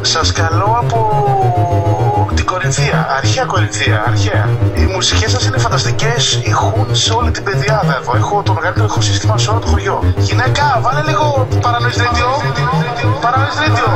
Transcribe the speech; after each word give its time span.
Σας 0.00 0.32
καλώ 0.32 0.76
από 0.80 2.30
την 2.34 2.46
Κορινθία, 2.46 3.06
αρχαία 3.16 3.44
Κορινθία, 3.44 4.04
αρχαία. 4.06 4.48
Οι 4.74 4.84
μουσικές 4.84 5.30
σας 5.30 5.46
είναι 5.46 5.58
φανταστικές, 5.58 6.40
ηχούν 6.44 6.94
σε 6.94 7.12
όλη 7.12 7.30
την 7.30 7.42
πεδιάδα 7.42 7.96
εδώ. 7.96 8.16
Έχω 8.16 8.42
το 8.42 8.52
μεγαλύτερο 8.52 8.86
ηχοσύστημα 8.86 9.38
σε 9.38 9.50
όλο 9.50 9.58
το 9.58 9.66
χωριό. 9.66 10.14
Γυναίκα, 10.16 10.78
βάλε 10.82 11.02
λίγο 11.02 11.48
Paranoise 11.62 12.00
Radio. 12.00 12.28
Paranoise 13.22 13.58
Radio. 13.62 13.88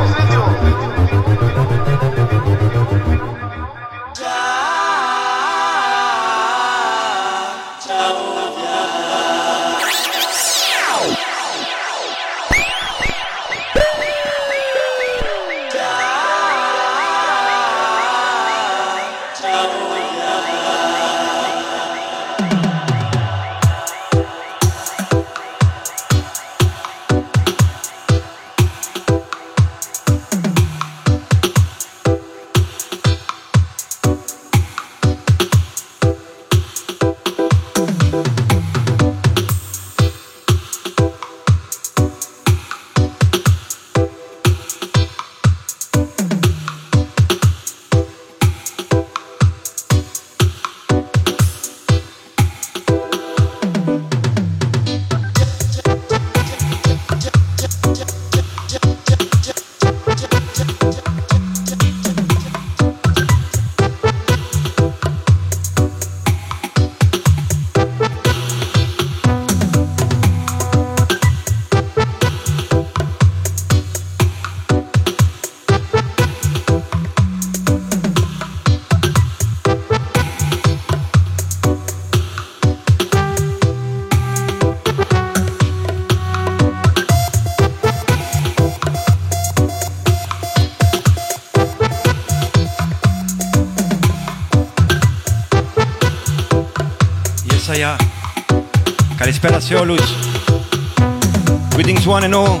and 102.22 102.34
all. 102.34 102.60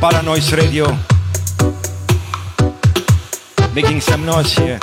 Paranoise 0.00 0.52
Radio. 0.52 0.86
Making 3.74 4.00
some 4.00 4.24
noise 4.24 4.54
here. 4.58 4.78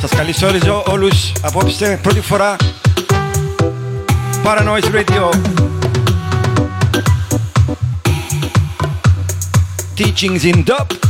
Σας 0.00 0.10
καλησόριζω 0.10 0.82
όλους 0.86 1.32
απόψε 1.42 1.98
πρώτη 2.02 2.20
φορά. 2.20 2.56
Paranoise 4.44 4.90
Radio. 4.94 5.30
Teachings 9.96 10.44
in 10.44 10.64
dub. 10.64 11.05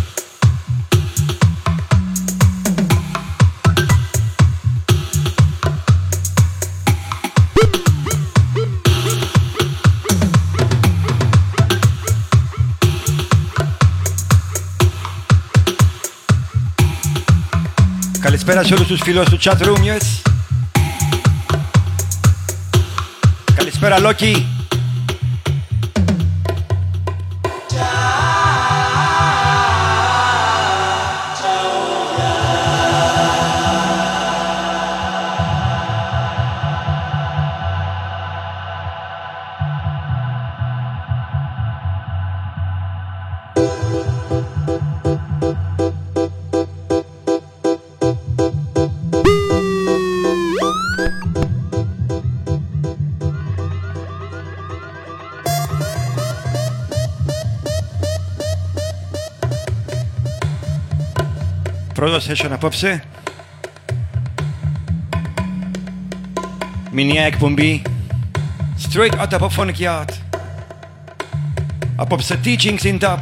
Καλησπέρα 18.47 18.75
σε 18.75 18.81
όλους 18.81 18.87
τους 18.87 19.01
φίλους 19.01 19.29
του 19.29 19.37
chat 19.41 19.65
room, 19.65 19.77
yes. 19.77 20.31
Καλησπέρα 23.55 23.99
Λόκι. 23.99 24.56
Πρώτο 62.17 62.31
session 62.31 62.51
απόψε. 62.51 63.03
Μηνιαία 66.91 67.25
εκπομπή. 67.25 67.81
Straight 68.89 69.21
out 69.21 69.27
από 69.31 69.51
Phonic 69.57 69.77
Yard. 69.79 70.09
Απόψε 71.95 72.39
Teachings 72.43 72.81
in 72.81 72.99
Dub. 72.99 73.17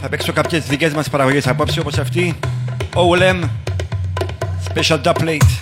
Θα 0.00 0.08
παίξω 0.08 0.32
κάποιες 0.32 0.66
δικές 0.66 0.92
μας 0.92 1.10
παραγωγές 1.10 1.46
απόψε 1.46 1.80
όπως 1.80 1.98
αυτή. 1.98 2.38
OLM. 2.94 3.42
Special 4.74 5.02
Dub 5.02 5.14
Plate. 5.14 5.61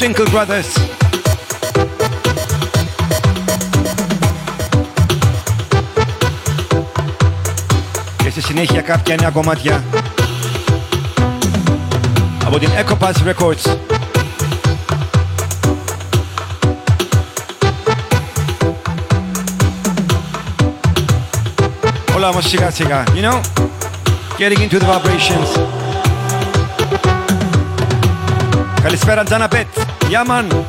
Meets 0.00 0.14
Twinkle 0.14 0.28
Brothers. 0.32 0.90
Και 8.16 8.30
στη 8.30 8.40
συνέχεια 8.40 8.80
κάποια 8.80 9.16
νέα 9.20 9.30
κομμάτια 9.30 9.84
από 12.44 12.58
την 12.58 12.68
Echo 12.68 12.96
Pass 12.98 13.12
Records. 13.12 13.76
Όλα 22.16 22.28
όμως 22.28 22.48
σιγά 22.48 22.70
σιγά, 22.70 23.04
you 23.14 23.22
know? 23.22 23.40
Getting 24.38 24.58
into 24.58 24.78
the 24.78 24.86
vibrations. 24.86 25.80
Καλησπέρα 28.82 29.24
Τζάνα 29.24 29.48
Πέτ. 29.48 29.89
Γεια 30.10 30.24
μαν. 30.24 30.66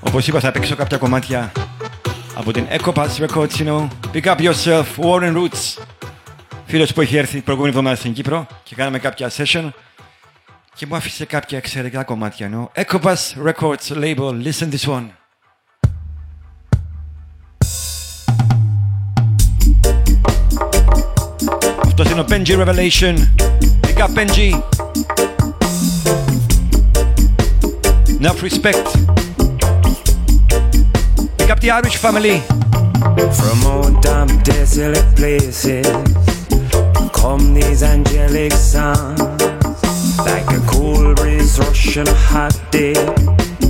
Όπως 0.00 0.26
είπα 0.26 0.40
θα 0.40 0.52
παίξω 0.52 0.76
κάποια 0.76 0.98
κομμάτια 0.98 1.52
από 2.34 2.52
την 2.52 2.66
Echo 2.70 2.92
Pass 2.92 3.08
Records, 3.18 3.48
you 3.48 3.66
know. 3.66 3.88
Pick 4.12 4.24
up 4.24 4.38
yourself, 4.38 4.84
Warren 4.96 5.36
Roots. 5.36 5.82
Φίλος 6.66 6.92
που 6.92 7.00
έχει 7.00 7.16
έρθει 7.16 7.32
την 7.32 7.42
προηγούμενη 7.42 7.74
εβδομάδα 7.74 8.00
στην 8.00 8.12
Κύπρο 8.12 8.46
και 8.62 8.74
κάναμε 8.74 8.98
κάποια 8.98 9.30
session 9.36 9.68
και 10.74 10.86
μου 10.86 10.96
άφησε 10.96 11.24
κάποια 11.24 11.58
εξαιρετικά 11.58 12.04
κομμάτια, 12.04 12.50
you 12.50 12.54
know. 12.54 12.84
Echo 12.84 13.00
Pass 13.00 13.16
Records 13.46 14.02
label, 14.02 14.42
listen 14.44 14.70
this 14.70 14.88
one. 14.88 15.23
after, 21.96 22.10
you 22.10 22.16
know, 22.16 22.24
Benji 22.24 22.58
Revelation. 22.58 23.14
Big 23.82 24.00
up, 24.00 24.10
Benji. 24.10 24.50
Enough 28.18 28.42
respect. 28.42 28.84
Big 31.38 31.50
up 31.50 31.60
the 31.60 31.70
Irish 31.70 31.96
family. 31.96 32.40
From 33.38 33.66
all 33.66 34.00
damn 34.00 34.26
desolate 34.42 35.14
places 35.14 35.86
come 37.12 37.54
these 37.54 37.84
angelic 37.84 38.52
sounds. 38.52 39.20
Like 40.18 40.50
a 40.50 40.60
cool 40.66 41.14
breeze 41.14 41.58
rushing 41.60 42.08
a 42.08 42.14
hot 42.14 42.60
day, 42.72 42.94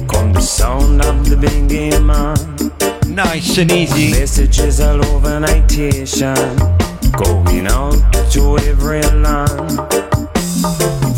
come 0.09 0.33
the 0.33 0.41
sound 0.41 1.03
of 1.05 1.29
the 1.29 1.37
big 1.37 2.01
man. 2.03 3.15
Nice 3.15 3.59
and 3.59 3.71
easy. 3.71 4.13
Messages 4.13 4.81
all 4.81 5.05
over 5.05 5.41
nightation 5.41 6.84
going 7.17 7.67
out 7.67 7.95
to 8.31 8.59
every 8.59 9.03
land. 9.03 9.79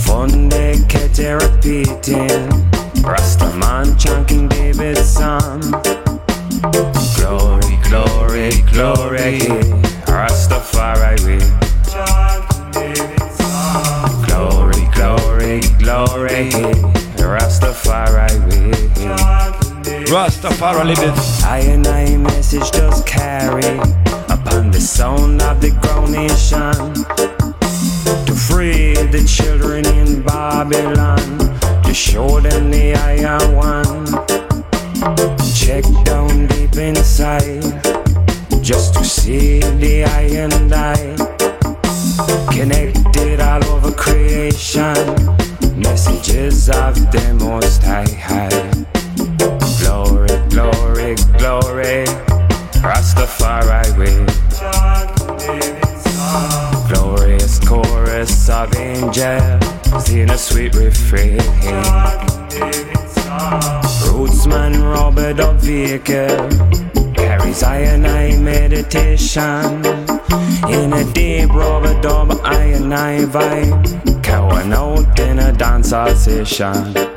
Fun 0.01 0.49
they 0.49 0.77
kept 0.89 1.19
repeating, 1.19 2.49
Rastaman 3.03 3.99
chanting 3.99 4.49
David's 4.49 5.09
song. 5.09 5.61
Glory, 7.17 7.79
glory, 7.89 8.51
glory, 8.73 9.39
Rastafari. 10.07 11.41
Glory, 14.27 14.89
glory, 14.95 15.61
glory, 15.79 16.51
Rastafari. 17.17 18.37
Rastafari 20.07 20.85
liveth. 20.87 21.45
I 21.45 21.59
and 21.59 21.85
I 21.89 22.17
message 22.17 22.71
just 22.71 23.05
carry 23.05 23.79
upon 24.29 24.71
the 24.71 24.81
sound 24.81 25.43
of 25.43 25.61
the 25.61 25.71
ground 25.83 26.13
nation 26.13 26.95
to 28.25 28.33
free 28.33 28.95
the 28.95 29.25
children 29.27 29.85
in 29.85 30.23
Babylon, 30.23 31.19
to 31.83 31.93
show 31.93 32.39
them 32.39 32.71
the 32.71 32.95
iron 32.95 33.57
one. 33.57 34.07
Check 35.55 35.83
down 36.05 36.47
deep 36.47 36.77
inside 36.77 37.63
just 38.63 38.95
to 38.95 39.05
see 39.05 39.59
the 39.59 40.05
iron 40.05 40.69
die. 40.69 41.17
Connected 42.53 43.41
all 43.41 43.65
over 43.65 43.91
creation, 43.91 44.95
messages 45.77 46.71
of 46.71 46.95
the 47.11 47.37
most 47.41 47.83
high. 47.83 48.07
Glory, 50.57 51.15
glory, 51.37 52.07
Rastafari 52.81 53.93
way. 53.99 54.25
Glorious 56.89 57.59
chorus 57.59 58.49
of 58.49 58.75
angels 58.75 60.09
in 60.09 60.31
a 60.31 60.39
sweet 60.39 60.75
refrain. 60.75 61.41
Rootsman 64.09 64.81
Robert 64.83 65.41
of 65.41 65.61
vehicle 65.61 66.49
carries 67.13 67.63
eye 67.63 68.39
meditation 68.41 69.85
in 70.71 70.95
a 70.95 71.05
deep 71.13 71.51
rubber 71.51 72.01
dub 72.01 72.33
iron 72.45 72.95
eye 72.95 73.27
vibe. 73.27 74.23
Going 74.23 74.73
out 74.73 75.21
in 75.21 75.39
a 75.39 75.53
dancehall 75.53 76.17
session 76.17 77.17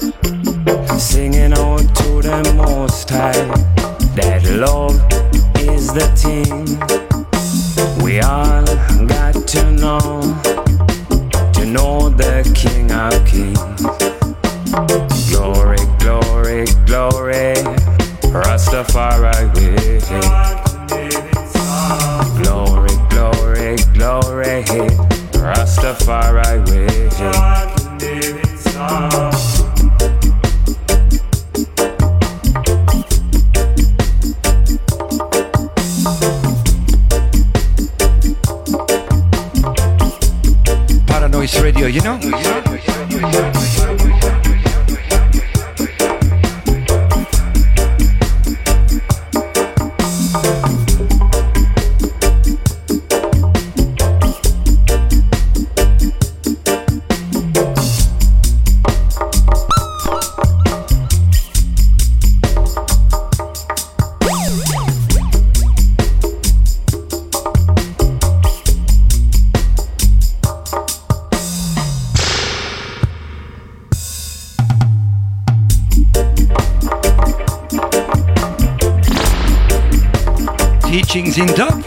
singing 1.00 1.54
out 1.54 1.80
to 1.96 2.22
the 2.22 2.54
most 2.56 3.10
high. 3.10 3.31
That 4.16 4.44
love 4.51 5.00
is 5.57 5.94
the 5.94 6.07
thing 6.19 6.66
we 8.04 8.19
all 8.19 8.66
got 9.07 9.48
to 9.48 9.72
know 9.72 10.00
to 11.54 11.66
know 11.66 12.10
the 12.10 12.44
king 12.54 12.92
of 12.92 13.13
kings. 13.25 13.81
Glory 15.31 15.78
glory 16.00 16.66
glory 16.86 17.56
rastafari 18.36 19.31
glory 22.44 22.95
glory 23.10 23.78
glory 23.94 24.66
rastafari 25.40 26.60
way 26.69 27.00
Radio, 41.57 41.88
you 41.88 42.01
know? 42.01 42.19
Teachings 81.39 81.59
in 81.59 81.79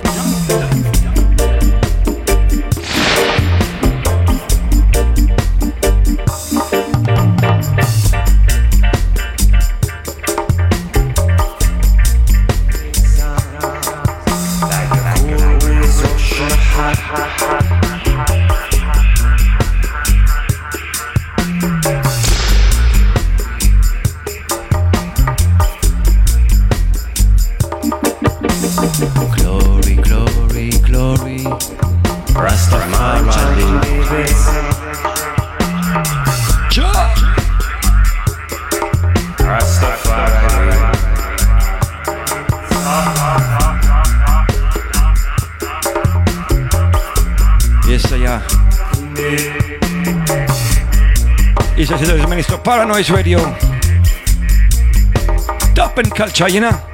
Top 56.34 56.92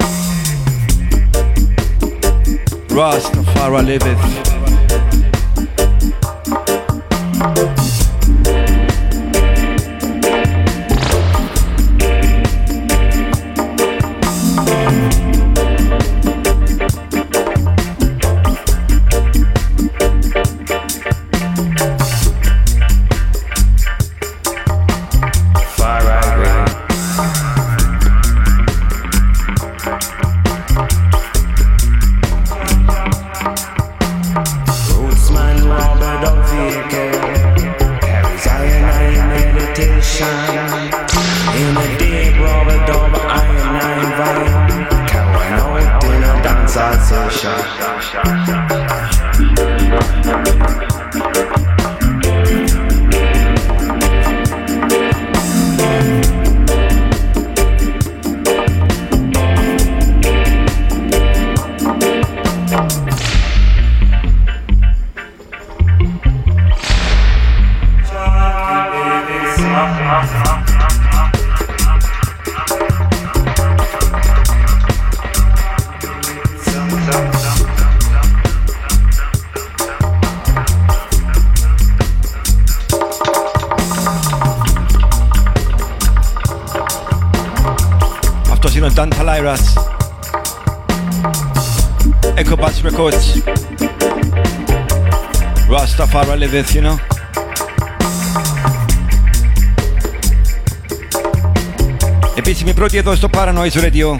στο 103.69 103.79
Paranoise 103.79 103.83
Radio. 103.83 104.19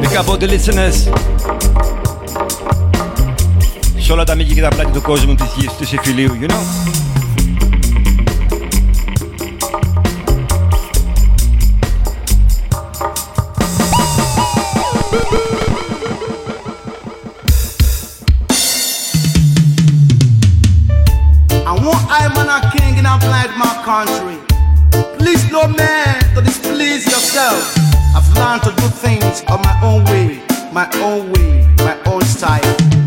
Big 0.00 0.16
up 0.16 0.28
all 0.28 0.38
the 0.38 0.48
listeners. 0.48 1.12
Σε 3.98 4.12
όλα 4.12 4.24
τα 4.24 4.34
μήκη 4.34 4.54
και 4.54 4.60
τα 4.60 4.68
πλάτη 4.68 4.92
του 4.92 5.02
κόσμου 5.02 5.34
της 5.34 5.46
γης 5.56 5.72
του 5.72 5.86
Συμφιλίου, 5.86 6.38
you 6.40 6.50
know. 6.50 7.15
Things 28.96 29.42
on 29.48 29.60
my 29.60 29.78
own 29.82 30.04
way, 30.06 30.40
my 30.72 30.88
own 31.02 31.30
way, 31.32 31.66
my 31.78 32.00
own 32.06 32.22
style. 32.22 33.05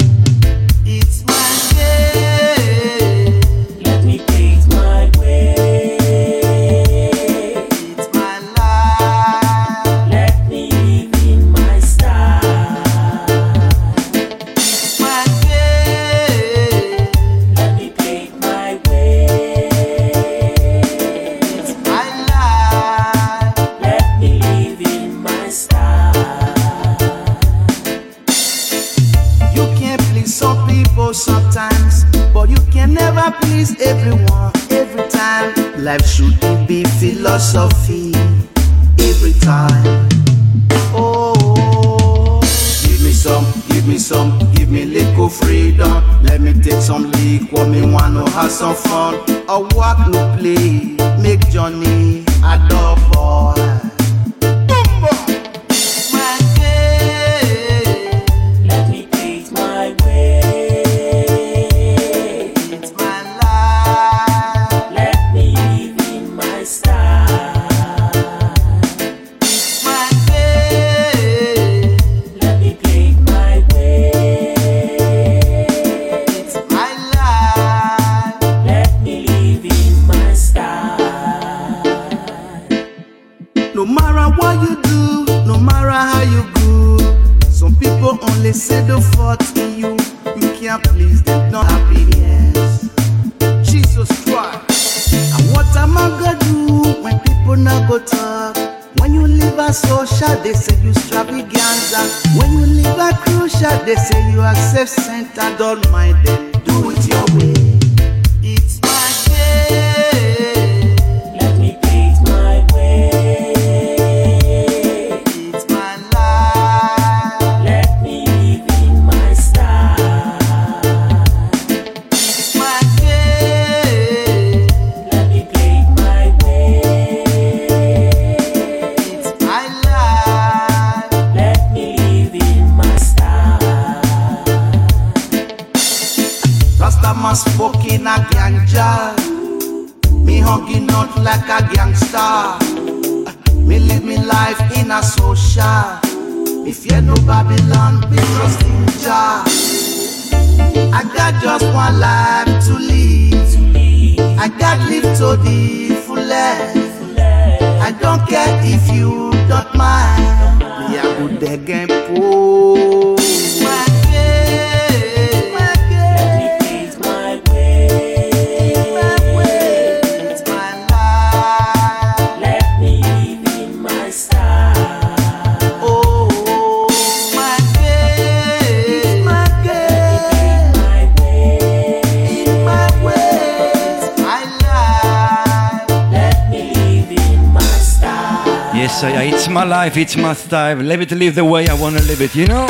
it's 190.08 190.16
my 190.16 190.32
style. 190.32 190.76
Let 190.76 190.98
me 190.98 191.06
live 191.06 191.34
the 191.34 191.44
way 191.44 191.68
I 191.68 191.74
wanna 191.74 192.00
live 192.00 192.20
it, 192.22 192.34
you 192.34 192.46
know? 192.46 192.66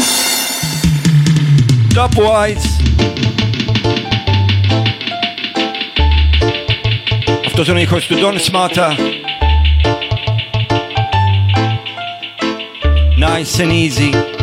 Top 1.94 2.14
whites. 2.16 2.66
Αυτός 7.46 7.68
είναι 7.68 7.78
ο 7.78 7.82
ήχος 7.82 8.06
του 8.06 8.14
Don 8.14 8.36
Smarter. 8.50 8.92
Nice 13.18 13.60
and 13.60 13.72
easy. 13.72 14.37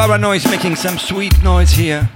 Paranoise, 0.00 0.46
making 0.46 0.76
some 0.76 0.96
sweet 0.96 1.42
noise 1.42 1.72
here. 1.72 2.08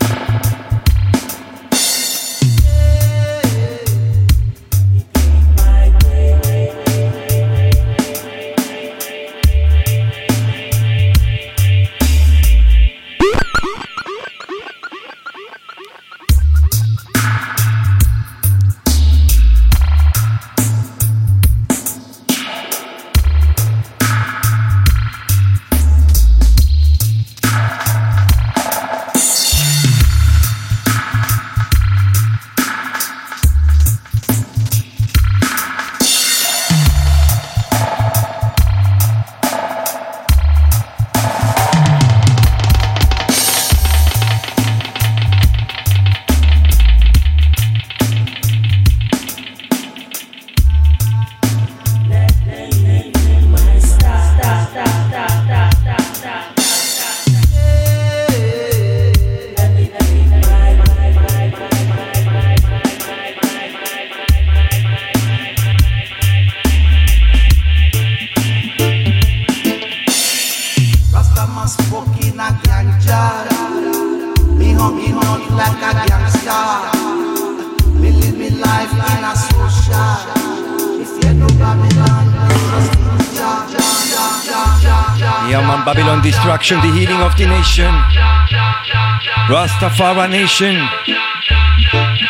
Rastafari 89.84 90.30
nation. 90.30 90.76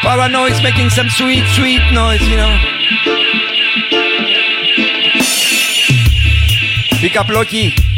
Paranoise 0.03 0.61
making 0.61 0.91
some 0.91 1.09
sweet, 1.09 1.45
sweet 1.55 1.81
noise, 1.93 2.21
you 2.23 2.37
know. 2.37 2.59
Pick 6.99 7.17
up 7.17 7.29
Loki. 7.29 7.94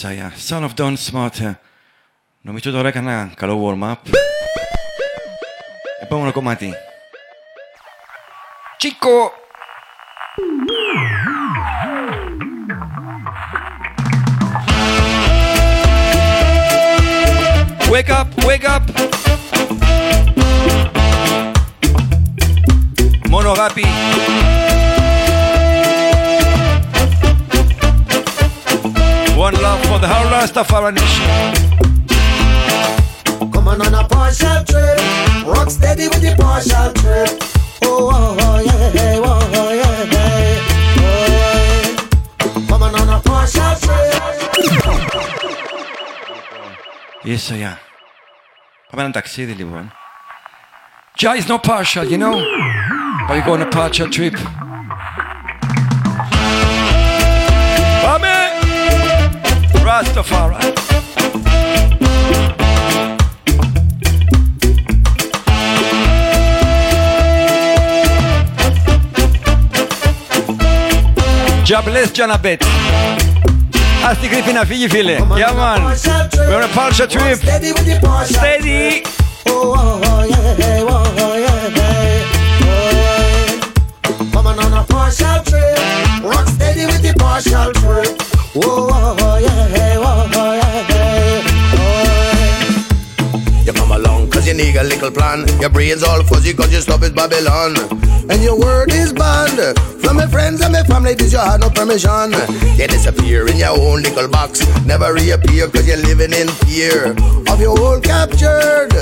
Yes, 0.00 0.06
I 0.06 0.14
am. 0.24 0.32
Son 0.36 0.64
of 0.64 0.74
Don 0.74 0.94
Smarter. 0.96 1.52
Νομίζω 2.40 2.70
τώρα 2.70 2.88
έκανα 2.88 3.32
καλό 3.36 3.78
warm-up. 3.78 4.10
Επόμενο 6.02 6.32
κομμάτι. 6.32 6.72
Τσίκο! 8.76 9.32
Wake 17.90 18.10
up, 18.10 18.44
wake 18.44 18.66
up! 18.74 18.82
Μόνο 23.28 23.50
αγάπη. 23.50 23.84
whole 30.60 30.60
Rastafari 30.60 30.92
nation. 30.94 31.52
Coming 33.52 33.80
on 33.80 33.94
a 33.94 34.04
partial 34.08 34.64
trip, 34.64 34.98
rock 35.46 35.70
steady 35.70 36.08
with 36.08 36.22
the 36.22 36.34
partial 36.38 36.92
trip. 36.92 37.30
Oh, 37.82 38.10
oh, 38.12 38.36
oh 38.40 38.60
yeah, 38.64 39.20
oh, 39.24 39.50
oh 39.54 39.72
yeah, 39.72 40.04
oh, 41.00 42.64
Coming 42.68 42.94
on 43.00 43.08
a 43.08 43.18
partial 43.20 43.74
trip. 43.82 44.22
Yes, 47.24 47.50
I 47.52 47.54
am. 47.56 47.76
Πάμε 48.90 49.02
ένα 49.02 49.10
ταξίδι 49.10 49.52
λοιπόν. 49.52 49.92
Jai 51.18 51.36
is 51.38 51.48
not 51.48 51.62
partial, 51.62 52.04
you 52.04 52.18
know. 52.18 52.36
But 53.26 53.34
we 53.36 53.40
go 53.46 53.52
on 53.54 53.62
a 53.62 53.70
partial 53.78 54.08
trip. 54.16 54.36
Rastafari. 60.00 60.54
Ja 71.68 71.82
bless 71.82 72.10
Janabet. 72.12 72.62
Ας 74.10 74.18
την 74.18 74.30
κρύφη 74.30 74.52
να 74.52 74.64
φύγει 74.64 74.88
φίλε. 74.88 75.16
Yeah 75.16 75.52
man. 75.58 75.80
We're 76.48 76.56
on 76.56 76.62
a 76.62 76.68
partial 76.78 77.06
trip. 77.14 77.36
Steady 77.42 77.72
with 77.72 77.86
the 77.90 77.96
partial 78.06 78.36
Steady. 78.36 79.02
Oh, 79.48 79.52
oh, 79.52 80.10
oh 80.10 80.22
yeah, 80.32 80.92
oh, 80.94 81.22
oh 81.24 81.34
yeah, 81.44 81.80
oh. 82.62 82.86
Coming 84.34 84.58
on 84.64 84.72
a 84.80 84.82
partial 84.94 85.38
trip, 85.48 85.78
rock 86.32 86.46
steady 86.56 86.84
with 86.90 87.02
the 87.06 87.12
partial 87.24 87.68
trip. 87.80 88.10
Oh, 88.56 88.96
oh, 88.96 88.99
Plan. 95.09 95.47
Your 95.59 95.71
brain's 95.71 96.03
all 96.03 96.21
fuzzy 96.23 96.53
cause 96.53 96.71
your 96.71 96.81
stuff 96.81 97.01
is 97.01 97.09
Babylon. 97.09 97.75
And 98.29 98.43
your 98.43 98.59
word 98.59 98.93
is 98.93 99.11
banned. 99.11 99.75
From 99.99 100.17
my 100.17 100.27
friends 100.27 100.61
and 100.61 100.73
my 100.73 100.83
family, 100.83 101.15
this 101.15 101.33
you 101.33 101.39
had 101.39 101.61
no 101.61 101.69
permission. 101.71 102.33
You 102.77 102.85
disappear 102.85 103.47
in 103.47 103.57
your 103.57 103.73
own 103.73 104.03
little 104.03 104.27
box. 104.29 104.61
Never 104.85 105.13
reappear 105.13 105.67
cause 105.69 105.87
you're 105.87 105.97
living 105.97 106.33
in 106.33 106.47
fear 106.69 107.15
of 107.49 107.59
your 107.59 107.75
whole 107.75 107.99
captured. 107.99 108.93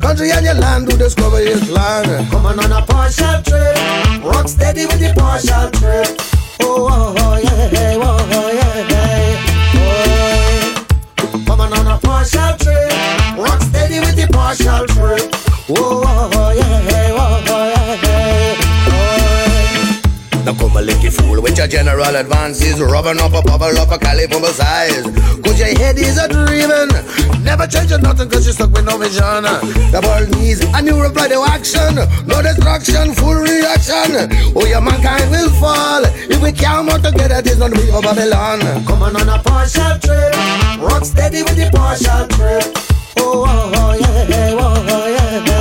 Country 0.00 0.30
and 0.30 0.44
your 0.46 0.54
land 0.54 0.88
to 0.90 0.96
discover 0.96 1.42
your 1.42 1.58
land. 1.74 2.30
Coming 2.30 2.58
on 2.60 2.68
on 2.70 2.82
a 2.82 2.86
partial 2.86 3.42
trip, 3.42 3.76
rock 4.24 4.48
steady 4.48 4.86
with 4.86 5.00
the 5.00 5.12
partial 5.16 5.70
trip. 5.80 6.20
Oh, 6.60 6.88
oh, 6.90 7.14
oh 7.16 7.36
yeah, 7.38 7.96
oh, 7.96 8.18
oh 8.30 8.50
yeah, 8.52 9.38
oh. 9.74 11.44
Coming 11.46 11.72
on 11.72 11.86
a 11.86 11.98
partial 11.98 12.56
trip, 12.58 12.92
rock 13.38 13.60
steady 13.62 14.00
with 14.00 14.16
the 14.16 14.28
partial 14.32 14.86
trip. 14.86 15.47
Oh, 15.70 16.00
yeah, 16.56 17.12
oh, 17.12 17.44
yeah. 17.44 18.08
Now 20.44 20.54
come 20.54 20.76
a 20.78 20.80
licky 20.80 21.12
fool 21.12 21.42
with 21.42 21.58
your 21.58 21.66
general 21.66 22.16
advances, 22.16 22.80
rubbing 22.80 23.20
up 23.20 23.34
a 23.34 23.42
bubble 23.42 23.76
up 23.76 23.90
a 23.92 23.98
cali 23.98 24.26
from 24.28 24.44
size. 24.44 25.04
Cause 25.44 25.58
your 25.60 25.68
head 25.76 25.98
is 25.98 26.16
a 26.16 26.26
dreaming. 26.26 26.88
Never 27.44 27.66
changing 27.66 28.00
nothing 28.00 28.30
cause 28.30 28.46
you're 28.46 28.54
stuck 28.54 28.70
with 28.72 28.86
no 28.86 28.96
vision. 28.96 29.44
The 29.92 30.00
world 30.08 30.30
needs 30.40 30.64
a 30.64 30.80
new 30.80 31.02
reply 31.02 31.28
to 31.28 31.44
action. 31.44 31.96
No 32.24 32.40
destruction, 32.40 33.12
full 33.12 33.34
reaction. 33.36 34.32
Oh, 34.56 34.64
your 34.64 34.80
mankind 34.80 35.30
will 35.30 35.50
fall. 35.60 36.00
If 36.32 36.40
we 36.40 36.52
can't 36.52 36.88
work 36.88 37.02
together, 37.02 37.42
there's 37.42 37.58
no 37.58 37.68
way 37.68 37.90
of 37.92 38.00
Babylon. 38.02 38.60
Coming 38.88 39.20
on 39.20 39.28
on 39.28 39.28
a 39.28 39.42
partial 39.42 39.98
trip, 40.00 40.32
rock 40.80 41.04
steady 41.04 41.42
with 41.42 41.60
the 41.60 41.68
partial 41.76 42.24
trip. 42.40 42.64
Oh, 43.20 43.44
oh, 43.44 43.72
oh 43.76 43.92
yeah, 44.00 44.56
oh, 44.56 44.86
oh 44.88 45.06
yeah. 45.12 45.57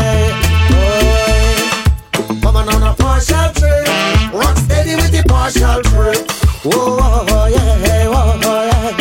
Coming 2.48 2.70
on 2.74 2.82
a 2.82 2.94
partial 2.96 3.52
trip, 3.56 3.88
rock 4.32 4.56
steady 4.56 4.96
with 4.96 5.12
the 5.12 5.22
partial 5.28 5.84
trip. 5.84 6.26
Oh, 6.64 7.26
oh, 7.30 7.48
yeah, 7.48 8.08
oh, 8.08 8.40
oh 8.42 8.64
yeah, 8.66 8.96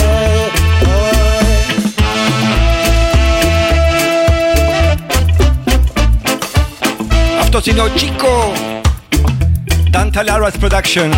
oh. 7.38 7.44
Potosino 7.44 7.86
Chico. 7.96 8.52
Danta 9.92 10.24
Lara's 10.26 10.56
production. 10.56 11.12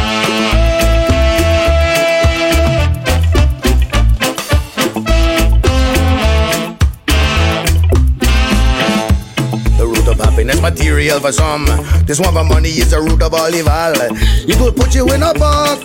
Material 10.71 11.19
for 11.19 11.33
some. 11.33 11.65
This 12.05 12.21
one 12.21 12.35
for 12.35 12.45
money 12.45 12.69
is 12.69 12.91
the 12.91 13.01
root 13.01 13.23
of 13.23 13.33
all 13.33 13.49
evil. 13.55 13.97
It 14.45 14.61
will 14.61 14.73
put 14.73 14.95
you 14.95 15.09
in 15.13 15.23
a 15.23 15.33
box. 15.33 15.81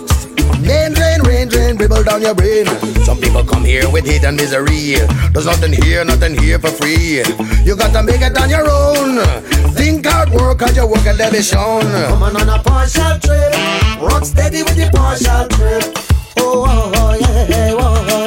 Rain, 0.60 0.94
rain, 0.94 1.22
rain, 1.24 1.50
rain, 1.50 1.76
dribble 1.76 2.04
down 2.04 2.22
your 2.22 2.36
brain. 2.36 2.66
Some 3.04 3.20
people 3.20 3.44
come 3.44 3.64
here 3.64 3.90
with 3.90 4.06
hate 4.06 4.24
and 4.24 4.36
misery. 4.36 4.96
There's 5.32 5.46
nothing 5.46 5.74
here, 5.74 6.04
nothing 6.04 6.38
here 6.38 6.60
for 6.60 6.70
free. 6.70 7.24
You 7.64 7.76
got 7.76 7.94
to 7.94 8.04
make 8.04 8.22
it 8.22 8.38
on 8.38 8.50
your 8.50 8.68
own. 8.70 9.24
Think 9.74 10.06
hard 10.06 10.30
work, 10.30 10.60
cause 10.60 10.76
your 10.76 10.88
work 10.88 11.04
can 11.04 11.18
be 11.32 11.42
shown. 11.42 11.84
Coming 11.84 12.36
on 12.36 12.50
a 12.50 12.62
partial 12.62 13.18
trip, 13.20 13.54
rock 14.02 14.26
steady 14.26 14.64
with 14.64 14.76
the 14.76 14.90
partial 14.92 15.48
trip. 15.48 15.84
Oh, 16.38 16.66
oh, 16.68 16.92
oh 16.96 17.14
yeah, 17.20 17.76
oh 17.80 18.08
oh. 18.10 18.23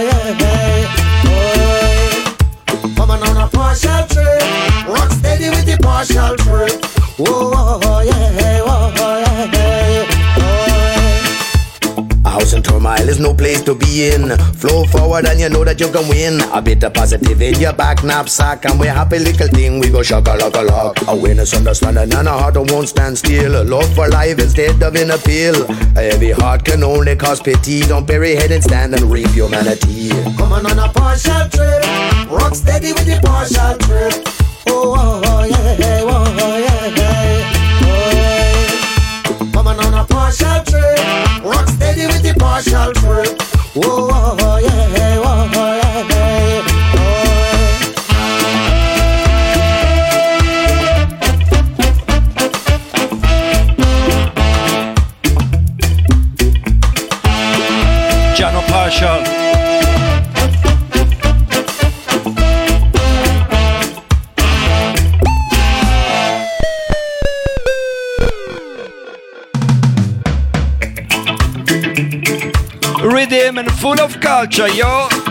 Coming 2.94 3.20
on 3.28 3.36
a 3.36 3.48
partial 3.48 4.06
trip, 4.06 4.86
rock 4.86 5.10
steady 5.10 5.50
with 5.50 5.66
the 5.66 5.76
partial 5.82 6.36
trip. 6.36 6.70
Oh, 7.18 7.80
oh, 7.82 8.00
yeah, 8.00 8.62
oh, 8.64 8.94
oh 8.96 9.18
yeah. 9.18 9.95
A 12.26 12.28
house 12.28 12.52
in 12.54 12.62
turmoil 12.62 13.08
is 13.08 13.20
no 13.20 13.32
place 13.32 13.62
to 13.62 13.74
be 13.76 14.10
in. 14.10 14.36
Flow 14.58 14.84
forward 14.84 15.26
and 15.26 15.38
you 15.38 15.48
know 15.48 15.62
that 15.62 15.78
you 15.78 15.88
can 15.92 16.08
win. 16.08 16.40
A 16.52 16.60
bit 16.60 16.82
of 16.82 16.92
positive 16.92 17.40
in 17.40 17.60
your 17.60 17.72
back 17.72 18.02
knapsack, 18.02 18.64
and 18.64 18.80
we're 18.80 18.92
happy 18.92 19.20
little 19.20 19.46
thing. 19.46 19.78
We 19.78 19.90
go 19.90 20.02
shaka 20.02 20.36
laka 20.36 20.66
lock. 20.66 21.00
A 21.00 21.04
lock. 21.04 21.18
Awareness, 21.18 21.54
understanding, 21.54 22.12
and 22.12 22.26
a 22.28 22.32
heart 22.32 22.56
won't 22.56 22.88
stand 22.88 23.16
still. 23.16 23.64
Love 23.64 23.94
for 23.94 24.08
life 24.08 24.40
instead 24.40 24.82
of 24.82 24.96
in 24.96 25.12
a 25.12 25.18
pill. 25.18 25.70
A 25.96 26.02
heavy 26.02 26.32
heart 26.32 26.64
can 26.64 26.82
only 26.82 27.14
cause 27.14 27.40
pity. 27.40 27.82
Don't 27.82 28.06
bury 28.06 28.34
head 28.34 28.50
and 28.50 28.62
stand 28.62 28.92
and 28.94 29.04
rape 29.04 29.28
humanity. 29.28 30.10
Coming 30.36 30.66
on 30.66 30.76
on 30.78 30.78
a 30.90 30.92
partial 30.92 31.48
trip, 31.48 31.84
rock 32.28 32.54
steady 32.56 32.92
with 32.92 33.06
the 33.06 33.20
partial 33.22 33.78
trip. 33.86 34.26
Oh, 34.68 34.94
oh, 34.98 35.22
oh 35.24 35.44
yeah, 35.44 36.02
oh, 36.02 36.34
oh 36.40 36.58
yeah, 36.58 36.90
oh. 39.38 39.50
Coming 39.52 39.78
on 39.78 39.94
a 39.94 40.04
partial 40.04 40.64
trip, 40.64 40.98
partial 42.56 42.92
trip. 42.94 43.36
Oh, 43.84 44.45
Rhythm 73.28 73.58
and 73.58 73.72
full 73.72 74.00
of 74.00 74.20
culture, 74.20 74.68
yo. 74.68 75.25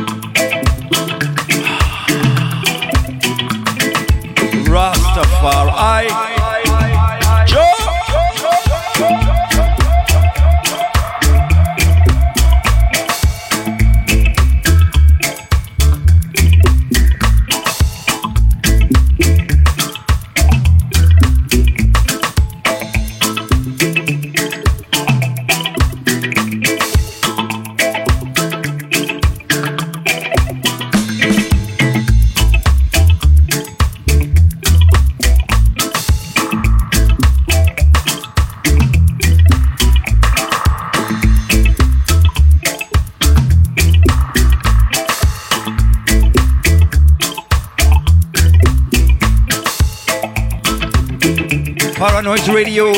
Radio. 52.56 52.94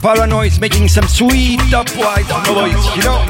Paranoise 0.00 0.58
making 0.60 0.88
some 0.88 1.04
sweet 1.04 1.60
up 1.74 1.90
white 1.90 2.24
noise, 2.46 2.96
you 2.96 3.02
know. 3.02 3.29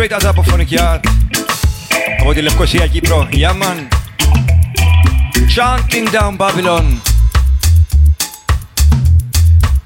straight 0.00 0.12
out 0.12 0.24
από 0.24 0.42
φωνικιά 0.42 1.00
από 2.20 2.32
τη 2.32 2.40
Λευκοσία 2.40 2.86
Κύπρο. 2.86 3.28
Yeah 3.32 3.62
man. 3.62 3.88
Chanting 5.56 6.06
down 6.10 6.36
Babylon. 6.36 6.84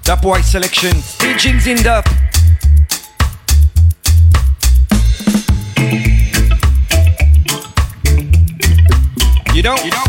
Tap 0.02 0.24
White 0.24 0.48
Selection. 0.52 0.94
Teachings 1.18 1.66
in 1.66 1.82
Dap. 1.82 2.06
You 9.54 9.62
know, 9.66 9.76
you 9.84 9.90
know, 9.90 10.03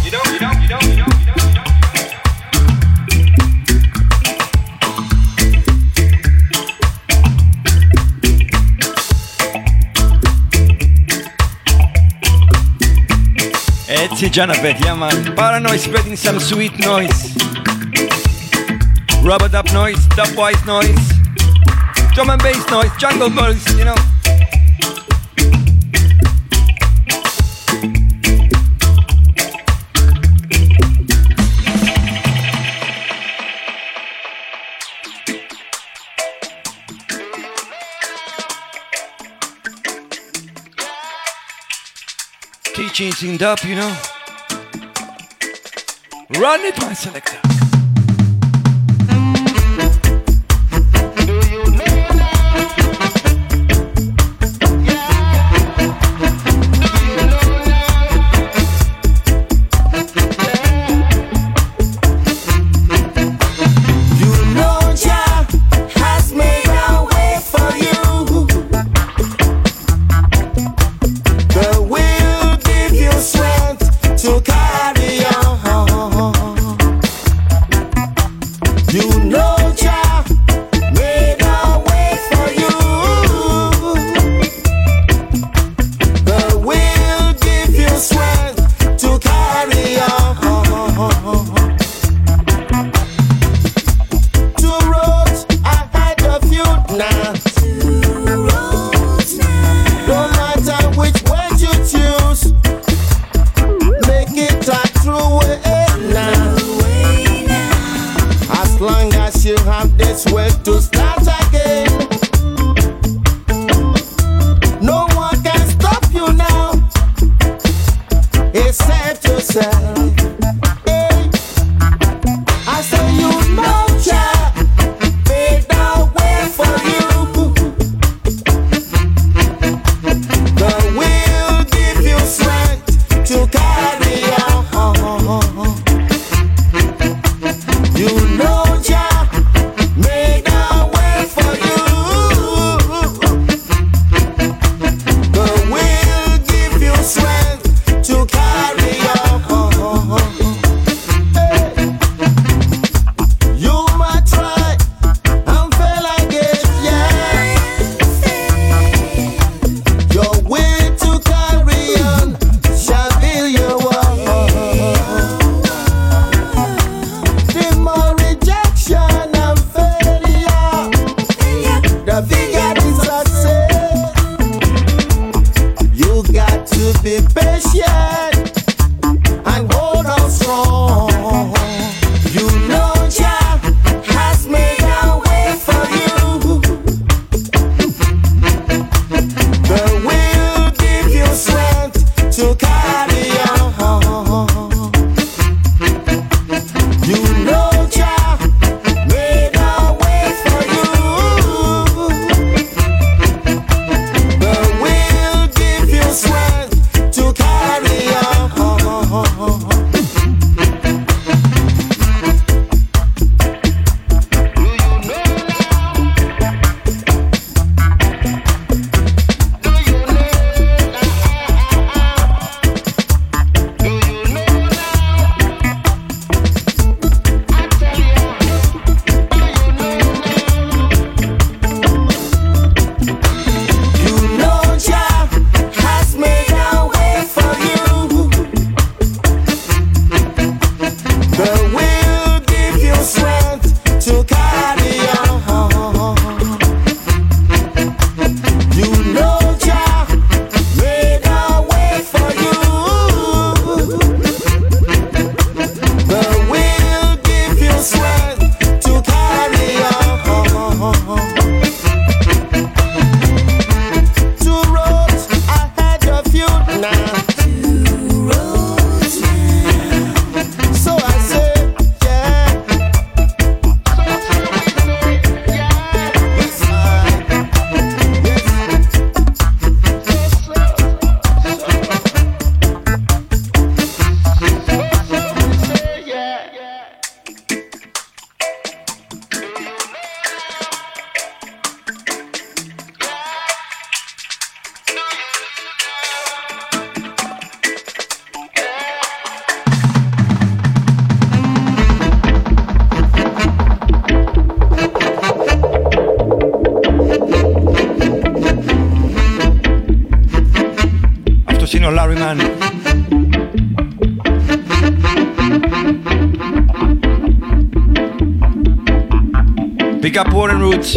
Mitzi 14.16 14.30
Janabet, 14.30 14.82
yeah 14.82 14.94
man. 14.94 15.36
Paranoise 15.36 15.82
spreading 15.82 16.16
some 16.16 16.40
sweet 16.40 16.72
noise. 16.78 17.36
Rubber 19.22 19.46
dub 19.50 19.70
noise, 19.74 20.08
dubwise 20.16 20.64
noise, 20.66 20.96
drum 22.14 22.30
and 22.30 22.42
bass 22.42 22.66
noise, 22.70 22.90
jungle 22.96 23.28
noise, 23.28 23.62
you 23.76 23.84
know. 23.84 24.05
Teachings 42.96 43.22
in 43.24 43.36
dub, 43.36 43.58
you 43.60 43.74
know. 43.74 43.94
Run 46.38 46.60
it, 46.62 46.80
my 46.80 46.94
selector. 46.94 47.55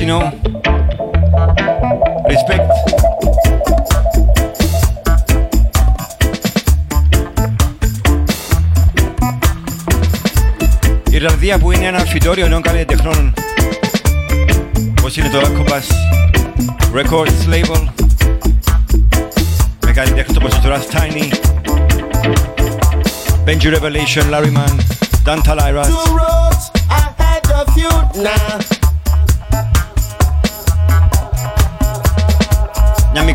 know. 0.09 0.31
Respect. 2.27 2.70
Η 11.11 11.16
Ιρλανδία 11.16 11.59
που 11.59 11.73
είναι 11.73 11.87
ένα 11.87 11.99
φυτόριο 11.99 12.44
ενών 12.44 12.62
καλλιτεχνών 12.62 13.35
Πώς 15.03 15.16
είναι 15.16 15.29
το 15.29 15.38
Acobas 15.40 15.94
Records 16.97 17.55
Label 17.55 17.88
Με 19.87 19.92
καλλιτέχνες 19.92 20.37
όπως 20.37 20.53
ο 20.53 20.61
Russ 20.64 20.97
Tiny 20.97 21.33
Benji 23.47 23.75
Revelation, 23.77 24.25
Larry 24.31 24.53
Man, 24.59 24.75
Dan 25.25 25.40
Talairas 25.47 25.87
Two 25.87 26.16
roads 26.20 26.64
ahead 26.90 27.47
of 27.61 27.68
you 27.77 28.23
now. 28.23 28.67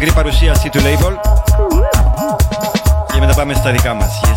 μικρή 0.04 0.22
παρουσίαση 0.22 0.68
του 0.68 0.78
label 0.78 1.12
και 3.12 3.20
μετά 3.20 3.34
πάμε 3.34 3.54
στα 3.54 3.70
δικά 3.70 3.94
μας. 3.94 4.33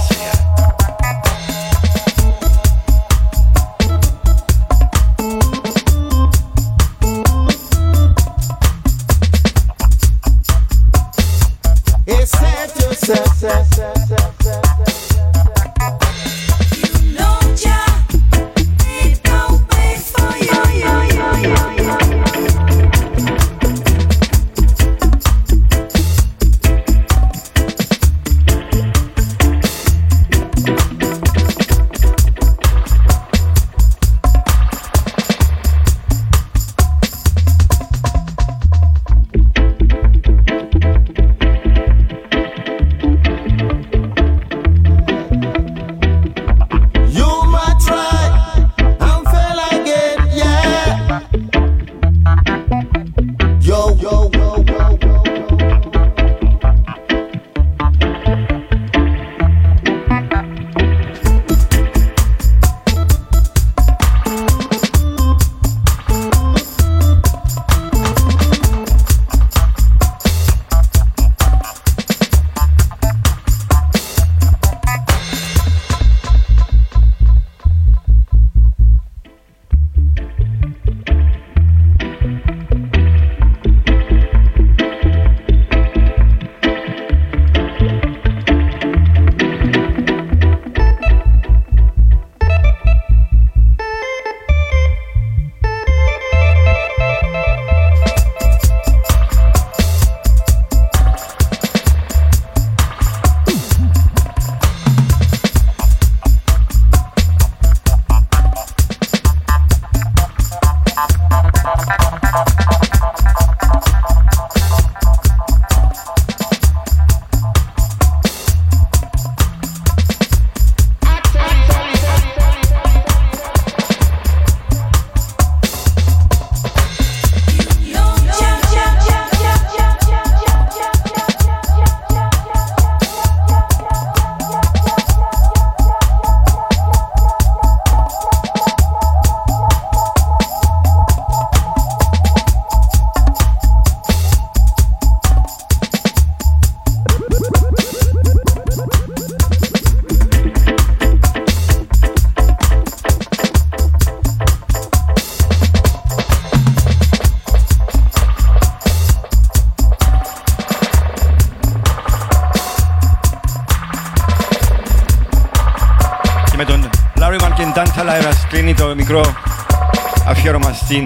2016. 170.87 171.05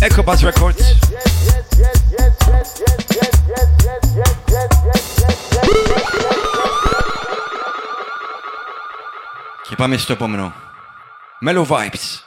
Echo 0.00 0.22
Buzz 0.24 0.42
Records. 0.42 0.84
Και 9.68 9.76
πάμε 9.76 9.96
στο 9.96 10.12
επόμενο. 10.12 10.52
Mellow 11.46 11.66
Vibes. 11.66 12.18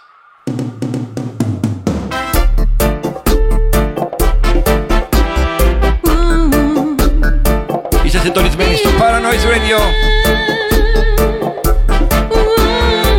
Είστε 8.06 8.20
συντονισμένοι 8.20 8.76
στο 8.76 8.90
Paranoise 8.90 9.46
Radio. 9.54 9.78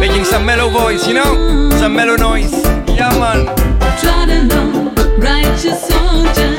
Making 0.01 0.25
some 0.33 0.45
mellow 0.45 0.69
voice, 0.81 1.07
you 1.09 1.15
know? 1.19 1.31
Some 1.81 1.95
mellow 1.99 2.17
noise. 2.17 2.84
Yeah, 2.97 3.11
man. 3.19 3.47
Trot 4.01 4.29
along, 4.29 4.95
righteous 5.19 5.81
soldier. 5.89 6.53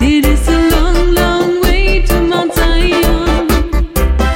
It 0.00 0.24
is 0.26 0.46
a 0.48 0.58
long, 0.70 1.14
long 1.14 1.62
way 1.62 2.02
to 2.02 2.20
Mount 2.22 2.54
Zion. 2.54 3.48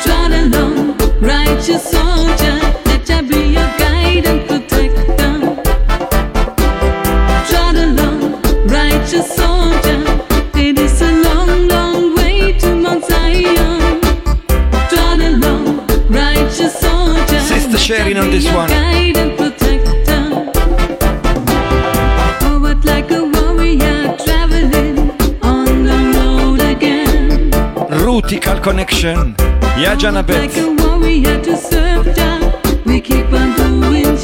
Trot 0.03 0.33
along, 0.33 0.97
righteous 1.21 1.85
soldier. 1.91 2.57
Let 2.87 3.05
Jah 3.07 3.23
be 3.23 3.53
your 3.57 3.71
guide 3.79 4.25
and 4.27 4.41
protector. 4.49 5.35
Trot 7.49 7.77
along, 7.77 8.41
righteous 8.67 9.29
soldier. 9.37 10.01
It 10.55 10.79
is 10.79 11.03
a 11.03 11.13
long, 11.27 11.69
long 11.69 12.15
way 12.17 12.53
to 12.61 12.75
Mount 12.75 13.05
Zion. 13.05 14.01
Trot 14.91 15.21
along, 15.21 15.87
righteous 16.09 16.75
soldier. 16.81 17.41
Sister 17.41 17.79
sharing 17.79 18.17
on 18.17 18.31
this 18.31 18.47
one. 18.53 18.82
Rutical 28.33 28.61
Connection. 28.61 29.35
Yeah, 29.77 29.93
Like 29.93 29.99
Janabet. 29.99 30.57
a 30.57 30.73
warrior 30.83 31.39
to 31.43 31.55
serve 31.55 32.07
we 32.87 32.99
keep 32.99 33.31
on 33.31 33.55
doing 33.57 34.17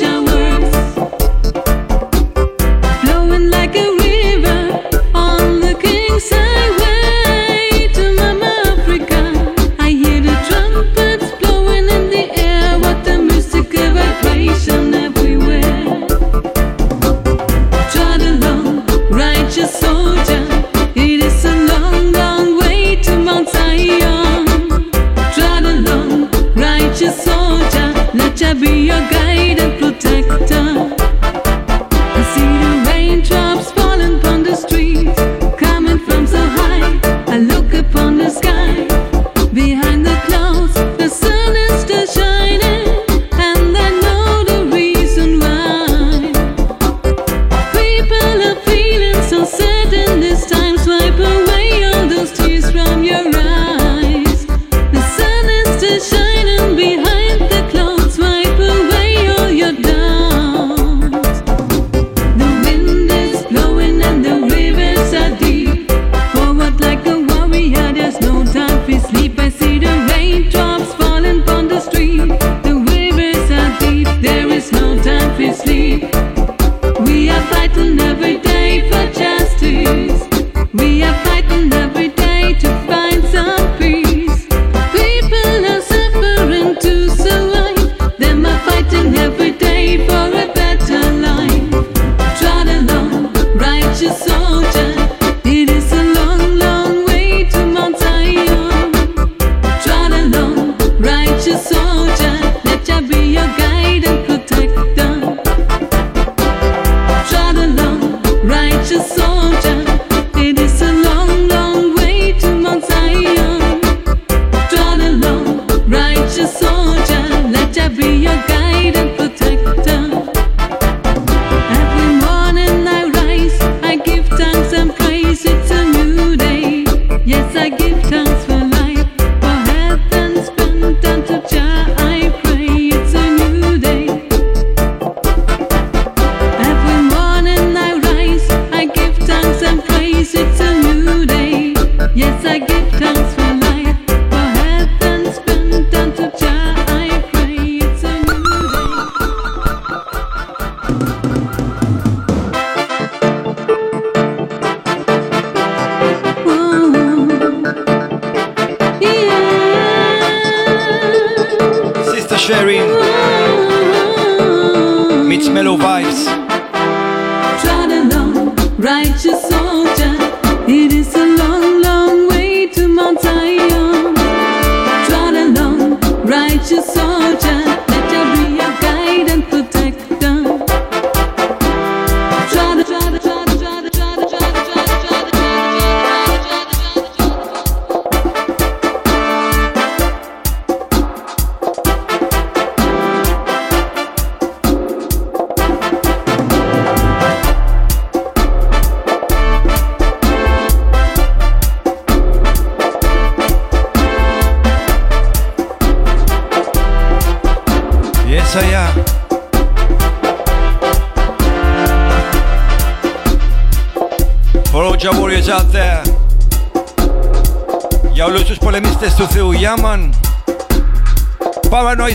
be 28.55 28.87
your 28.87 29.01
girl. 29.11 29.18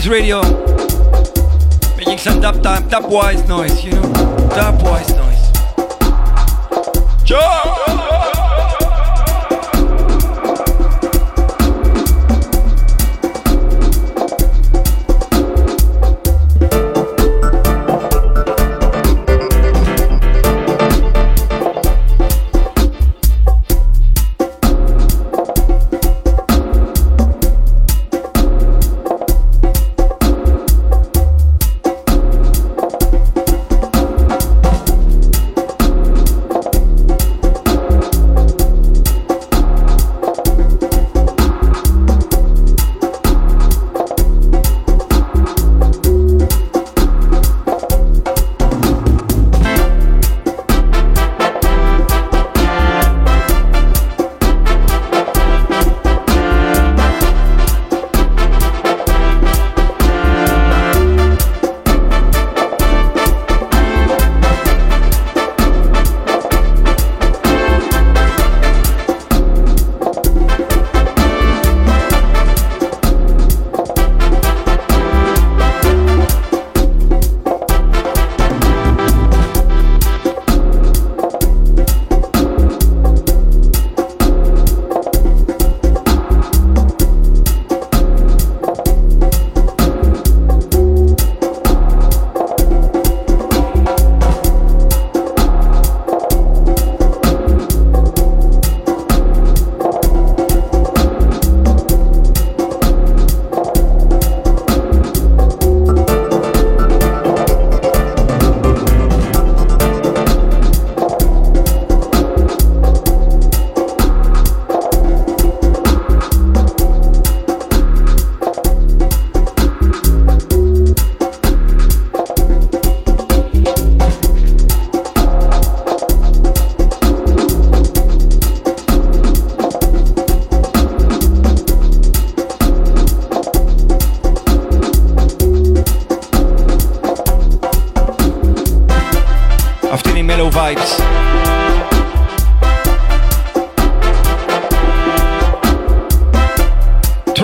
Radio. 0.06 0.42
Making 1.96 2.18
some 2.18 2.40
dub, 2.40 2.62
time, 2.62 2.88
dub-wise 2.88 3.48
noise, 3.48 3.83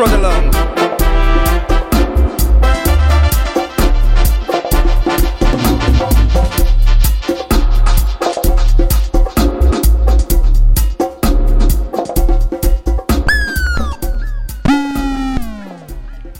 Trot 0.01 0.13
along. 0.13 0.45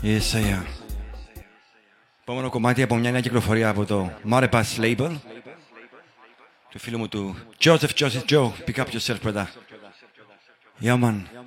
Yes, 0.01 0.33
I 0.33 0.41
am. 0.41 0.65
Επόμενο 2.21 2.49
κομμάτι 2.49 2.81
από 2.81 2.95
μια 2.95 3.11
νέα 3.11 3.21
κυκλοφορία 3.21 3.69
από 3.69 3.85
το 3.85 4.11
Marepas 4.31 4.63
Label 4.77 5.11
του 6.69 6.79
φίλου 6.79 6.97
μου 6.97 7.07
του 7.07 7.35
Joseph 7.63 7.93
Joseph 7.99 8.25
Joe. 8.29 8.51
Pick 8.65 8.77
up 8.77 8.85
yourself, 8.93 9.21
brother. 9.23 9.45
Yeah, 10.81 10.95
man. 10.95 11.40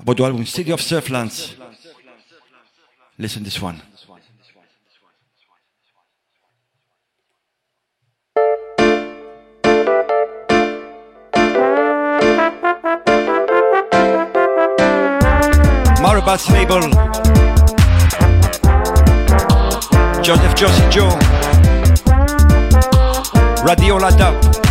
about 0.00 0.16
the 0.16 0.24
album 0.24 0.46
City 0.46 0.70
of 0.72 0.80
Surflands. 0.80 1.56
Listen 3.18 3.42
this 3.42 3.60
one. 3.60 3.82
Marabas 16.00 16.48
Mabel 16.52 16.82
Joseph 20.22 20.54
Josie 20.54 20.88
Joe 20.90 21.08
Radio 23.64 23.98
Ladap 23.98 24.67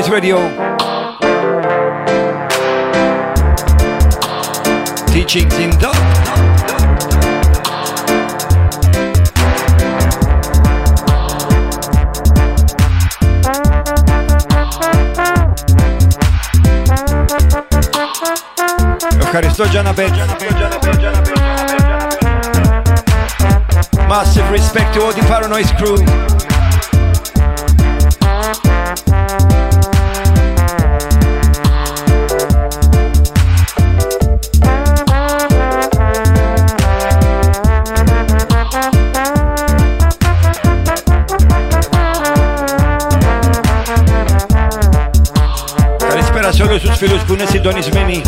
Paranoid 0.00 0.08
Radio. 0.08 0.36
Teachings 5.12 5.58
in 5.58 5.70
the 5.78 5.90
Ευχαριστώ 19.20 19.64
Τζάναμπετ. 19.68 20.10
Massive 24.08 24.48
respect 24.50 24.94
to 24.94 25.00
all 25.02 25.12
the 25.12 25.22
Paranoid 25.28 25.68
crew. 25.78 26.49
Όλους 46.71 46.83
τους 46.83 46.97
φίλους 46.97 47.23
που 47.23 47.33
είναι 47.33 47.45
συντονισμένοι. 47.45 48.21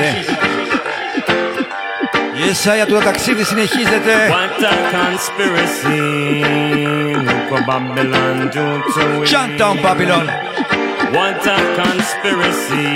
συνεχίζεται. 0.00 0.14
Yes, 2.38 2.82
I, 2.82 2.86
το 2.86 2.98
ταξίδι 2.98 3.44
συνεχίζεται. 3.44 4.12
What 4.30 4.64
a 4.64 4.66
conspiracy. 4.96 6.04
Look 7.26 7.50
what 7.52 7.64
Babylon 7.66 8.38
do 8.56 8.66
to 8.94 9.02
we. 9.20 9.26
Chant 9.26 9.58
down 9.58 9.76
Babylon. 9.82 10.26
What 11.16 11.46
a 11.54 11.56
conspiracy. 11.80 12.86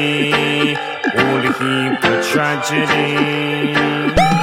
Holy 1.17 1.51
heap 1.59 2.05
of 2.11 2.17
tragedy. 2.33 4.34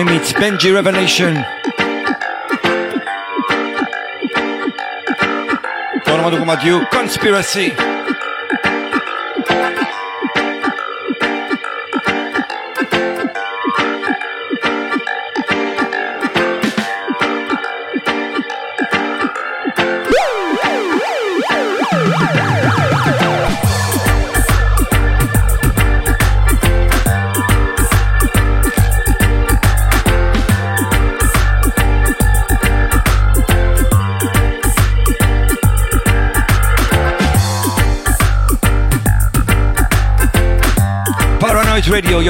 Tommy 0.00 0.12
meets 0.12 0.32
Benji 0.32 0.72
Revelation. 0.72 1.34
Forma 6.06 6.30
do 6.30 6.42
you. 6.64 6.86
Conspiracy. 6.86 7.89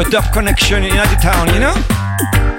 your 0.03 0.11
Dub 0.11 0.33
Connection 0.33 0.83
in 0.85 0.95
Town, 1.17 1.53
you 1.53 1.61
know? 1.61 2.50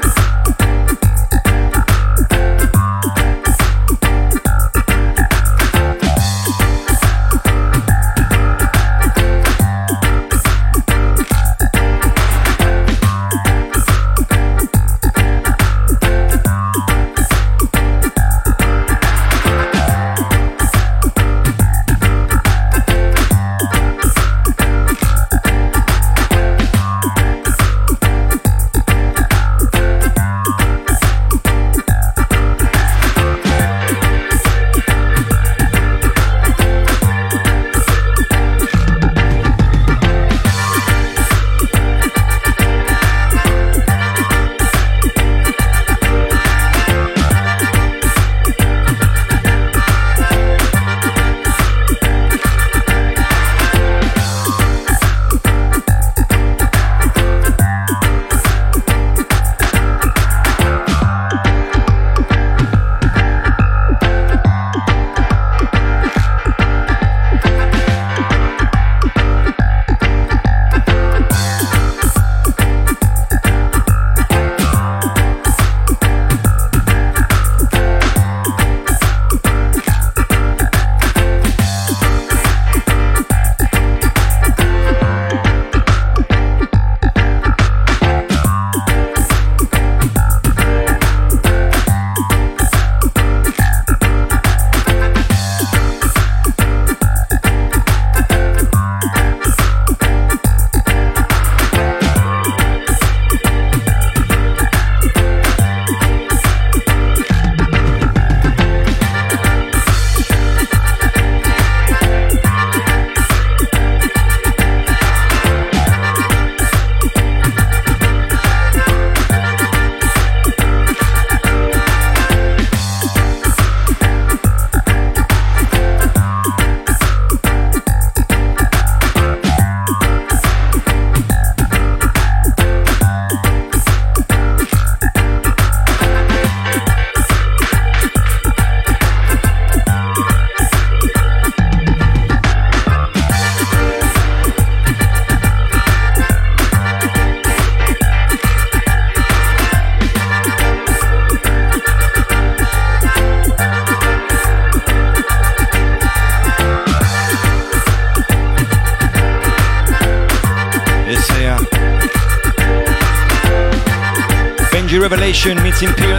팀 165.82 166.11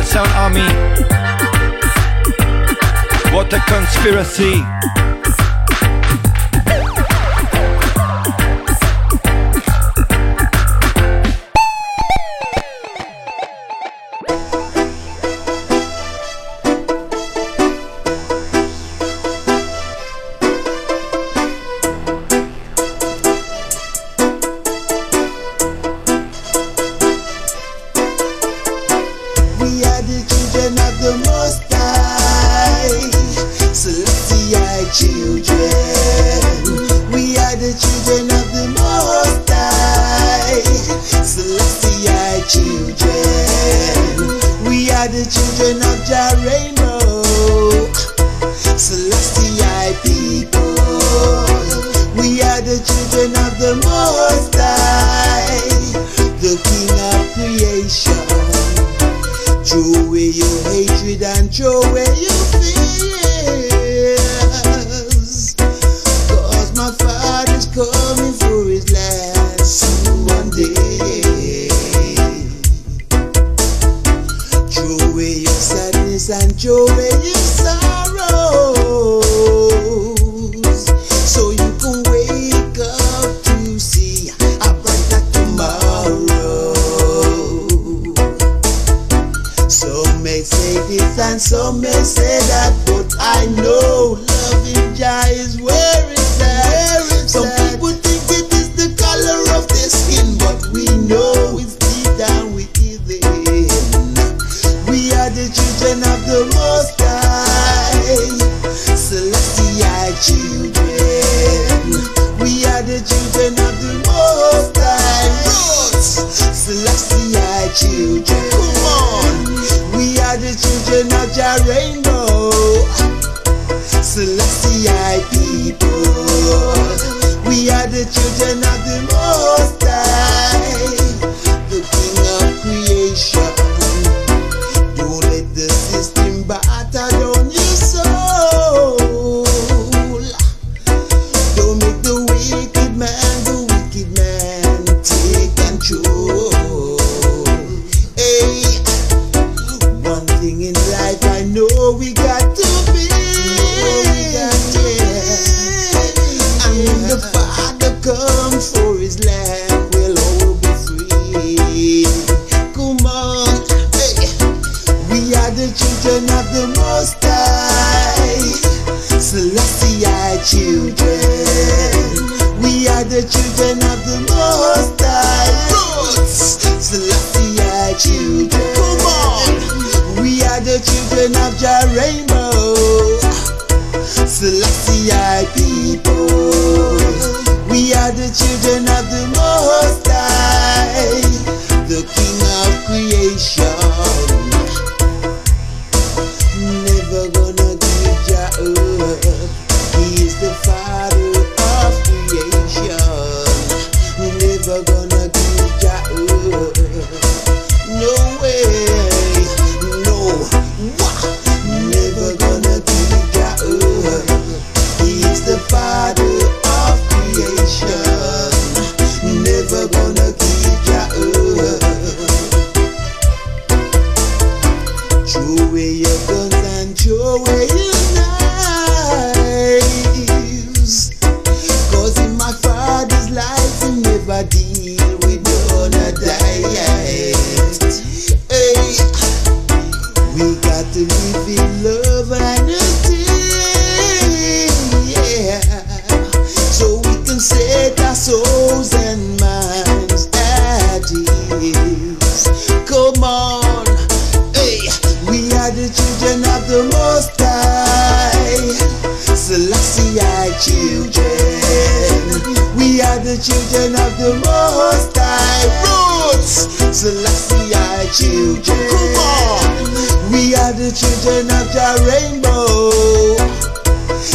the 270.83 270.91
children 270.91 271.47
of 271.47 271.73
the 271.73 271.89
rainbow. 272.11 272.91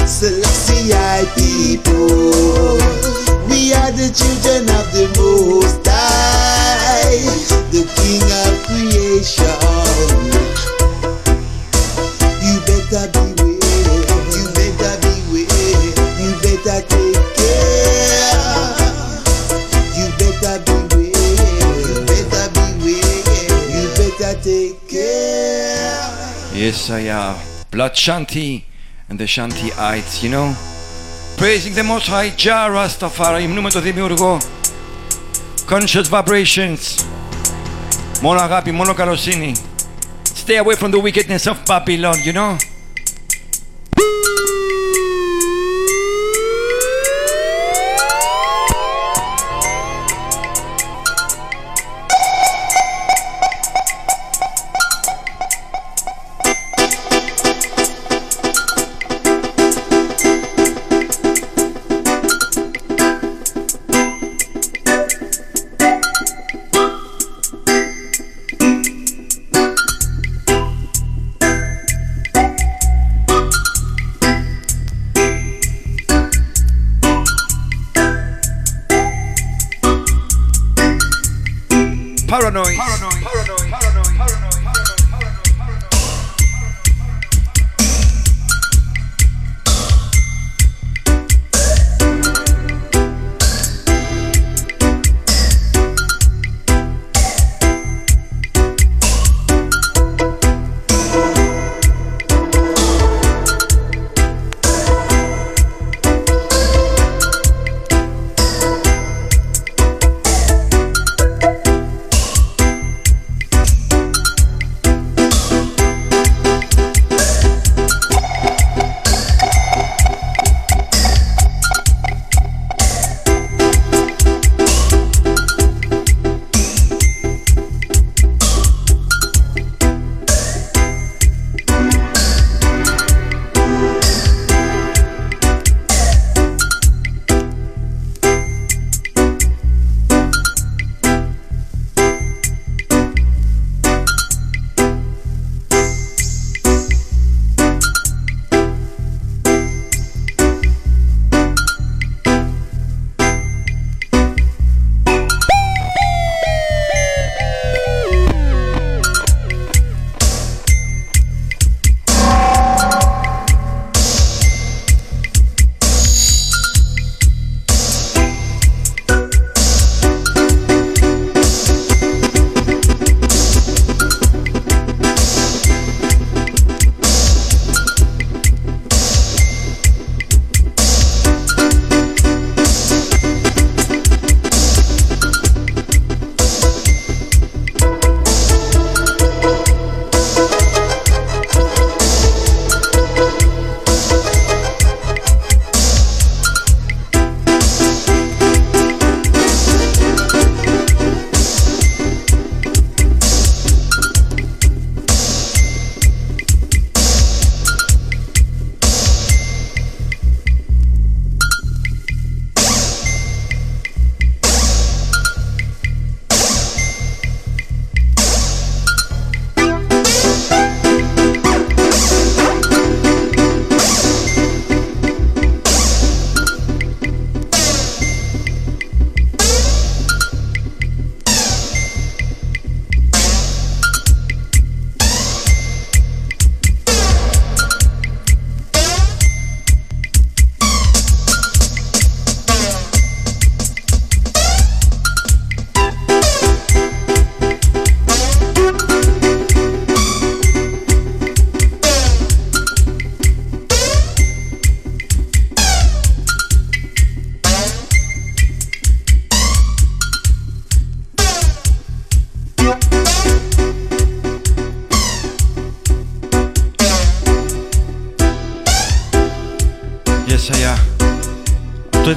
Celestial 0.07 1.25
people, 1.35 2.77
we 3.49 3.73
are 3.73 3.91
the 3.91 4.07
children 4.15 4.63
of 4.69 4.85
the 4.93 5.11
most. 5.17 5.86
was 26.89 27.05
a 27.05 27.65
blood 27.71 27.93
Shanti 27.93 28.63
and 29.09 29.19
the 29.19 29.25
Shantiites, 29.25 30.23
you 30.23 30.29
know. 30.29 30.55
Praising 31.37 31.73
the 31.73 31.83
Most 31.83 32.07
High 32.07 32.29
Jah 32.29 32.69
Rastafari, 32.69 33.47
μνήμητο 33.47 33.79
δημιουργό. 33.79 34.37
Conscious 35.69 36.09
vibrations. 36.09 37.05
Μόνο 38.21 38.41
αγάπη, 38.41 38.71
μόνο 38.71 38.93
καλοσύνη. 38.93 39.55
Stay 40.45 40.57
away 40.63 40.75
from 40.75 40.91
the 40.91 40.99
wickedness 40.99 41.47
of 41.47 41.57
Babylon, 41.65 42.17
you 42.23 42.33
know. 42.33 42.57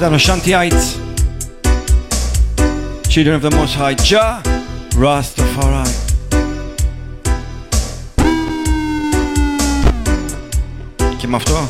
ήταν 0.00 0.14
ο 0.14 0.16
Shantyite 0.20 0.72
Children 3.08 3.40
of 3.40 3.42
the 3.42 3.50
Most 3.50 3.74
High 3.80 3.94
Jah 4.10 4.40
Rastafari 5.02 5.88
Και 11.18 11.26
με 11.26 11.36
αυτό 11.36 11.66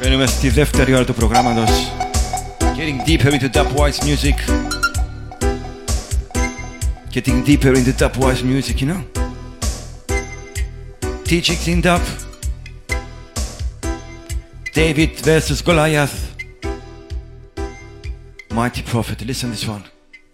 μπαίνουμε 0.00 0.26
στη 0.26 0.48
δεύτερη 0.48 0.94
ώρα 0.94 1.04
του 1.04 1.14
προγράμματος 1.14 1.92
Getting 2.60 3.08
deeper 3.08 3.32
into 3.32 3.48
dubwise 3.52 4.04
music 4.04 4.34
Getting 7.12 7.44
deeper 7.44 7.74
into 7.74 7.92
dubwise 7.98 8.42
music, 8.44 8.80
you 8.80 8.86
know 8.86 9.02
Teachings 11.28 11.66
in 11.66 11.80
dub 11.80 12.00
David 14.74 15.10
versus 15.20 15.60
Goliath 15.62 16.23
Mighty 18.55 18.83
Prophet, 18.83 19.19
listen 19.25 19.49
this 19.49 19.67
one 19.67 19.83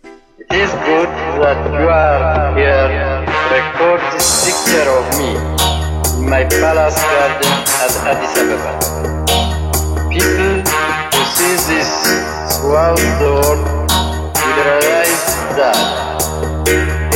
It 0.04 0.54
is 0.54 0.70
good 0.86 1.10
that 1.42 1.58
you 1.74 1.90
are 1.90 2.54
here 2.54 3.26
record 3.50 4.00
this 4.14 4.46
picture 4.46 4.86
of 4.94 5.10
me 5.18 5.34
in 6.22 6.30
my 6.30 6.46
palace 6.46 7.02
garden 7.02 7.50
at 7.82 7.94
Addis 8.06 8.38
Ababa. 8.38 8.74
People 10.14 10.62
who 10.62 11.22
see 11.34 11.58
this 11.66 11.90
throughout 12.62 13.02
the 13.18 13.42
world 13.42 13.66
will 14.38 14.54
realize 14.70 15.26
that 15.58 15.82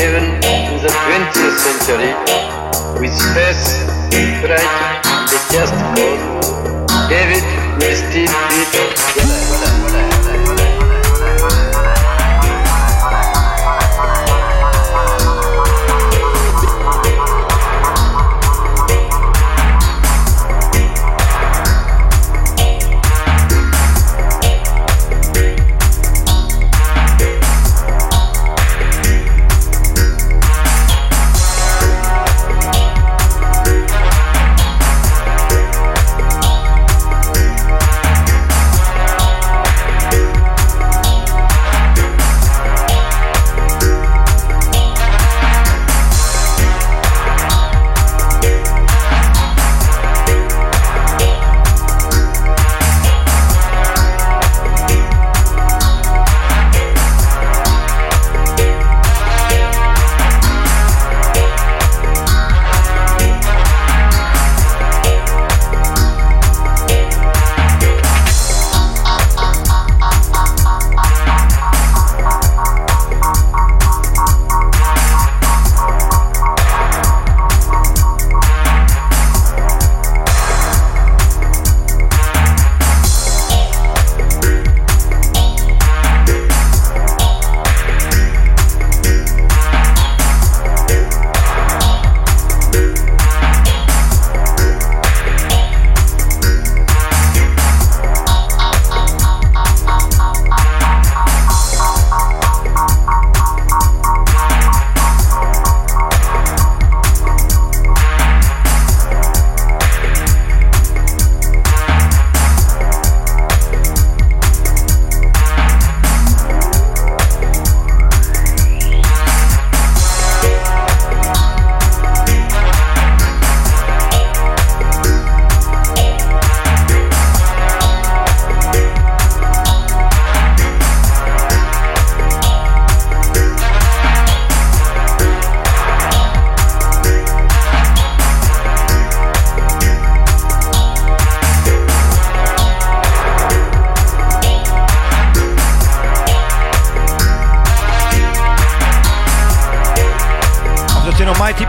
even 0.01 0.25
in 0.41 0.81
the 0.81 0.89
20th 0.89 1.57
century, 1.69 2.17
with 2.97 3.13
faith, 3.37 3.61
pride, 4.41 4.73
a 5.05 5.37
just 5.53 5.77
cause, 5.93 6.49
David 7.13 7.45
will 7.77 7.93
still 7.93 8.33
beat 8.49 8.73
Goliath. 9.13 10.14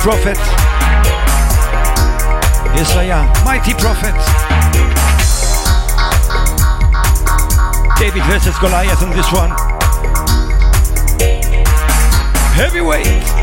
Prophet. 0.06 0.36
Yes 2.76 2.94
I 2.94 3.06
am, 3.10 3.26
Mighty 3.44 3.74
Prophet. 3.74 4.14
David 7.98 8.22
versus 8.30 8.56
Goliath 8.60 9.02
on 9.02 9.10
this 9.10 9.26
one. 9.32 9.50
Heavyweight 12.54 13.35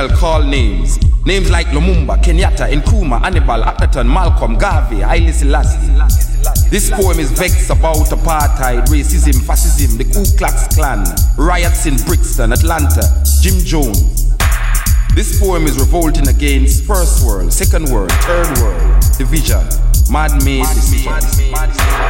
shall 0.00 0.16
call 0.16 0.42
names, 0.42 0.98
names 1.26 1.50
like 1.50 1.66
Lumumba, 1.66 2.16
Kenyatta, 2.22 2.72
Nkrumah, 2.72 3.20
Hannibal, 3.20 3.62
Akhenaten, 3.62 4.06
Malcolm, 4.06 4.56
Garvey, 4.56 5.00
Haile 5.00 5.30
Selassie. 5.30 5.92
This 6.70 6.90
poem 6.90 7.18
is 7.18 7.30
vexed 7.32 7.68
about 7.68 8.08
apartheid, 8.08 8.86
racism, 8.86 9.44
fascism, 9.44 9.98
the 9.98 10.04
Ku 10.04 10.24
Klux 10.38 10.74
Klan, 10.74 11.04
riots 11.36 11.84
in 11.84 11.96
Brixton, 12.06 12.52
Atlanta, 12.52 13.02
Jim 13.42 13.58
Jones. 13.58 14.30
This 15.14 15.38
poem 15.38 15.66
is 15.66 15.78
revolting 15.78 16.28
against 16.28 16.86
first 16.86 17.26
world, 17.26 17.52
second 17.52 17.90
world, 17.92 18.12
third 18.22 18.48
world, 18.58 19.04
division, 19.18 19.60
man-made 20.10 20.64
decisions. 20.72 21.36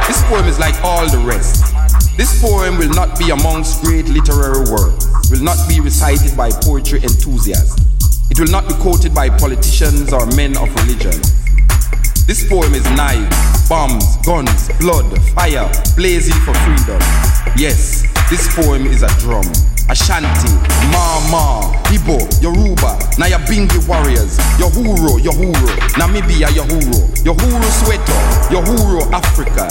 This 0.07 0.23
poem 0.29 0.45
is 0.45 0.59
like 0.59 0.81
all 0.81 1.09
the 1.09 1.19
rest. 1.27 1.75
This 2.15 2.39
poem 2.41 2.77
will 2.77 2.91
not 2.91 3.17
be 3.19 3.31
amongst 3.31 3.81
great 3.83 4.07
literary 4.07 4.69
works, 4.71 5.07
will 5.31 5.43
not 5.43 5.57
be 5.67 5.79
recited 5.79 6.37
by 6.37 6.51
poetry 6.51 7.01
enthusiasts. 7.01 7.80
It 8.31 8.39
will 8.39 8.47
not 8.47 8.65
be 8.65 8.73
quoted 8.75 9.13
by 9.13 9.27
politicians 9.29 10.13
or 10.13 10.25
men 10.39 10.55
of 10.55 10.73
religion. 10.79 11.11
This 12.25 12.47
poem 12.47 12.73
is 12.73 12.83
knives, 12.95 13.67
bombs, 13.67 14.05
guns, 14.25 14.69
blood, 14.79 15.05
fire, 15.35 15.67
blazing 15.97 16.39
for 16.47 16.53
freedom. 16.63 16.95
Yes, 17.59 18.07
this 18.29 18.47
poem 18.55 18.85
is 18.87 19.03
a 19.03 19.09
drum. 19.19 19.43
Ashanti, 19.89 20.47
Mau 20.95 21.19
Mau, 21.27 21.75
Ibo, 21.91 22.23
Yoruba, 22.39 22.95
Nyabingi 23.19 23.85
warriors, 23.85 24.37
Uhuru, 24.63 25.19
Uhuru, 25.19 25.67
Namibia, 25.99 26.47
Uhuru, 26.55 27.03
Uhuru 27.27 27.69
Soweto, 27.83 28.15
Uhuru 28.55 29.11
Africa. 29.11 29.67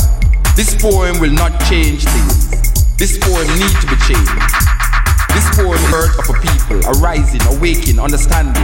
This 0.55 0.77
poem 0.77 1.19
will 1.19 1.33
not 1.33 1.59
change 1.65 2.05
things. 2.05 2.51
This 2.99 3.17
poem 3.17 3.49
needs 3.59 3.81
to 3.81 3.87
be 3.87 3.97
changed. 4.05 4.40
This 5.41 5.57
poem 5.57 5.81
hurt 5.89 6.13
of 6.21 6.29
a 6.29 6.37
people, 6.37 6.85
arising, 7.01 7.41
awaking, 7.57 7.99
understanding. 7.99 8.61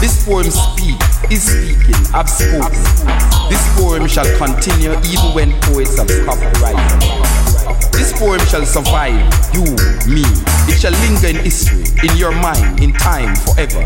This 0.00 0.24
poem 0.24 0.48
speak, 0.48 0.96
is 1.30 1.44
speaking, 1.44 2.00
have 2.16 2.30
spoken. 2.30 2.72
This 3.52 3.60
poem 3.76 4.08
shall 4.08 4.24
continue 4.40 4.96
even 5.04 5.36
when 5.36 5.52
poets 5.68 5.98
have 5.98 6.08
stopped 6.08 6.40
writing. 6.64 7.12
This 7.92 8.16
poem 8.18 8.40
shall 8.48 8.64
survive, 8.64 9.20
you, 9.52 9.68
me. 10.08 10.24
It 10.64 10.80
shall 10.80 10.96
linger 11.04 11.28
in 11.28 11.44
history, 11.44 11.84
in 12.08 12.16
your 12.16 12.32
mind, 12.32 12.80
in 12.80 12.94
time, 12.94 13.36
forever. 13.44 13.84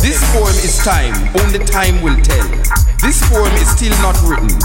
This 0.00 0.24
poem 0.32 0.56
is 0.64 0.78
time, 0.78 1.12
only 1.36 1.58
time 1.66 2.00
will 2.00 2.16
tell. 2.24 2.48
This 3.04 3.20
poem 3.28 3.52
is 3.60 3.68
still 3.68 3.92
not 4.00 4.16
written. 4.24 4.56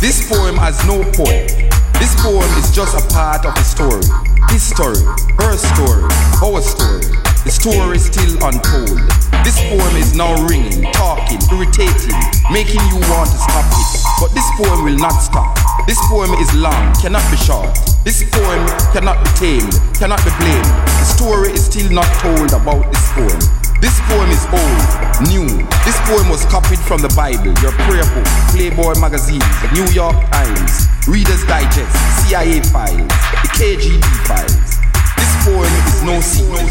This 0.00 0.26
poem 0.32 0.56
has 0.56 0.80
no 0.88 1.04
point. 1.12 1.73
This 2.04 2.20
poem 2.20 2.44
is 2.60 2.68
just 2.68 2.92
a 2.92 3.00
part 3.16 3.46
of 3.48 3.54
the 3.56 3.64
story. 3.64 4.04
His 4.52 4.60
story, 4.60 5.00
her 5.40 5.56
story, 5.56 6.04
our 6.44 6.60
story. 6.60 7.00
The 7.48 7.48
story 7.48 7.96
is 7.96 8.12
still 8.12 8.36
untold. 8.44 9.00
This 9.40 9.56
poem 9.72 9.96
is 9.96 10.12
now 10.12 10.36
ringing, 10.44 10.84
talking, 10.92 11.40
irritating, 11.48 12.20
making 12.52 12.84
you 12.92 13.00
want 13.08 13.32
to 13.32 13.40
stop 13.40 13.64
it. 13.72 13.88
But 14.20 14.36
this 14.36 14.44
poem 14.52 14.84
will 14.84 15.00
not 15.00 15.16
stop. 15.16 15.56
This 15.88 15.96
poem 16.12 16.36
is 16.36 16.52
long, 16.52 16.92
cannot 17.00 17.24
be 17.32 17.40
short. 17.40 17.72
This 18.04 18.20
poem 18.36 18.68
cannot 18.92 19.24
be 19.24 19.30
tamed, 19.40 19.72
cannot 19.96 20.20
be 20.28 20.32
blamed. 20.44 20.68
The 21.00 21.08
story 21.08 21.56
is 21.56 21.64
still 21.64 21.88
not 21.88 22.12
told 22.20 22.52
about 22.52 22.84
this 22.92 23.08
poem. 23.16 23.63
This 23.84 24.00
poem 24.08 24.30
is 24.30 24.40
old, 24.48 25.28
new. 25.28 25.44
This 25.84 26.00
poem 26.08 26.30
was 26.30 26.46
copied 26.46 26.78
from 26.78 27.02
the 27.02 27.12
Bible, 27.12 27.52
your 27.60 27.76
prayer 27.84 28.08
book, 28.16 28.24
Playboy 28.48 28.96
magazine, 28.96 29.44
the 29.60 29.68
New 29.76 29.84
York 29.92 30.16
Times, 30.32 30.88
Reader's 31.06 31.44
Digest, 31.44 31.92
CIA 32.24 32.64
files, 32.72 33.12
the 33.44 33.50
KGB 33.52 34.00
files. 34.24 34.80
This 35.20 35.32
poem 35.44 35.68
is 35.68 36.00
no 36.00 36.16
secret. 36.24 36.64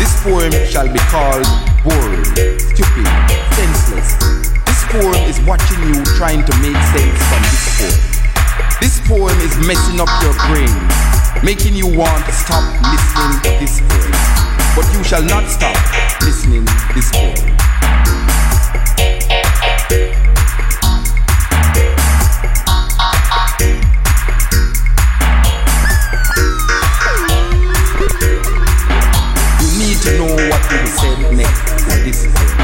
This 0.00 0.12
poem 0.24 0.52
shall 0.72 0.88
be 0.88 1.02
called 1.12 1.44
boring, 1.84 2.24
stupid, 2.72 3.04
senseless. 3.52 4.16
This 4.64 4.80
poem 4.88 5.28
is 5.28 5.38
watching 5.44 5.92
you 5.92 6.02
trying 6.16 6.40
to 6.40 6.52
make 6.64 6.80
sense 6.96 7.20
from 7.28 7.42
this 7.52 8.00
poem. 8.00 8.13
Poem 9.06 9.38
is 9.40 9.54
messing 9.66 10.00
up 10.00 10.08
your 10.22 10.32
brain, 10.48 10.72
making 11.44 11.74
you 11.74 11.86
want 11.86 12.24
to 12.24 12.32
stop 12.32 12.64
listening 12.88 13.60
this 13.60 13.78
poem. 13.80 14.12
But 14.74 14.88
you 14.96 15.04
shall 15.04 15.22
not 15.22 15.46
stop 15.50 15.76
listening 16.22 16.64
this 16.94 17.12
poem. 17.12 17.36
You 29.60 29.70
need 29.84 30.00
to 30.00 30.16
know 30.16 30.32
what 30.48 30.64
will 30.70 30.80
be 30.80 30.88
said 30.88 31.36
next 31.36 31.60
to 31.84 31.92
this 32.00 32.24
poem. 32.24 32.56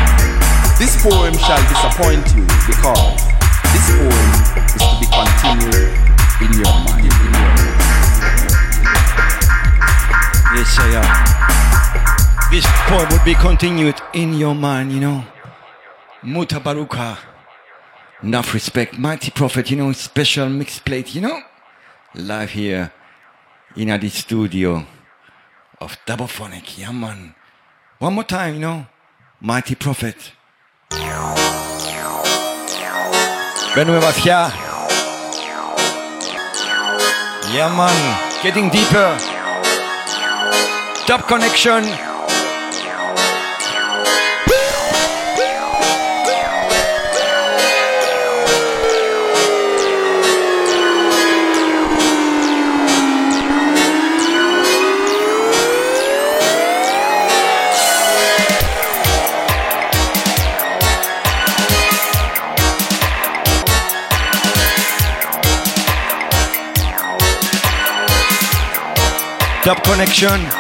This 0.79 1.03
poem 1.03 1.35
shall 1.37 1.61
disappoint 1.69 2.35
you 2.35 2.47
because 2.67 3.29
this 3.77 3.85
poem 3.93 4.31
is 4.65 4.81
to 4.81 4.97
be 5.01 5.07
continued 5.13 6.10
in 6.41 6.53
your 6.55 6.75
mind. 6.87 7.07
Yes, 10.55 10.79
I 10.79 10.89
am. 11.01 12.51
This 12.51 12.67
poem 12.89 13.09
will 13.11 13.25
be 13.25 13.35
continued 13.35 14.01
in 14.13 14.35
your 14.35 14.55
mind, 14.55 14.93
you 14.93 15.01
know. 15.01 15.25
Mutabaruka. 16.23 17.19
Enough 18.23 18.55
respect, 18.55 18.99
mighty 18.99 19.31
prophet, 19.31 19.71
you 19.71 19.77
know, 19.77 19.93
special 19.93 20.49
mix 20.49 20.79
plate, 20.79 21.15
you 21.15 21.23
know. 21.23 21.41
Live 22.15 22.51
here 22.51 22.93
in 23.77 23.89
the 24.01 24.09
studio 24.09 24.85
of 25.81 25.97
Double 26.07 26.27
Phonic, 26.27 26.79
yeah 26.79 26.93
man. 26.93 27.35
One 27.99 28.15
more 28.15 28.25
time, 28.25 28.55
you 28.55 28.61
know, 28.61 28.87
mighty 29.41 29.75
prophet. 29.75 30.33
Wenn 33.77 33.87
du 33.87 33.93
was 33.93 34.70
yeah, 37.53 37.69
man. 37.77 38.43
Getting 38.45 38.71
deeper. 38.71 39.19
Top 41.07 41.27
connection. 41.27 42.10
Top 69.71 69.85
connection. 69.85 70.60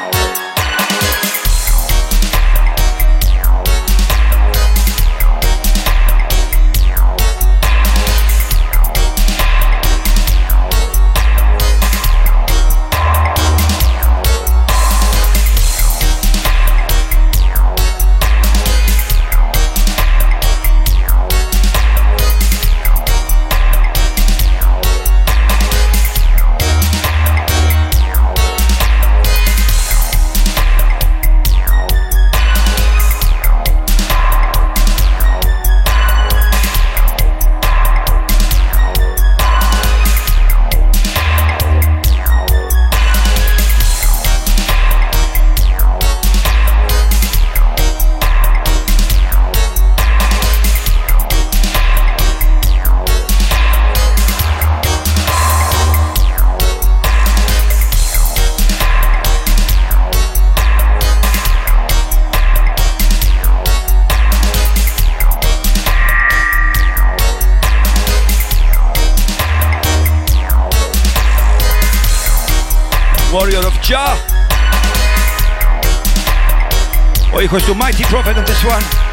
Oh, 77.41 77.43
equals 77.43 77.65
to 77.65 77.75
Mighty 77.75 78.03
Prophet 78.05 78.37
on 78.37 78.45
this 78.45 78.63
one. 78.67 79.10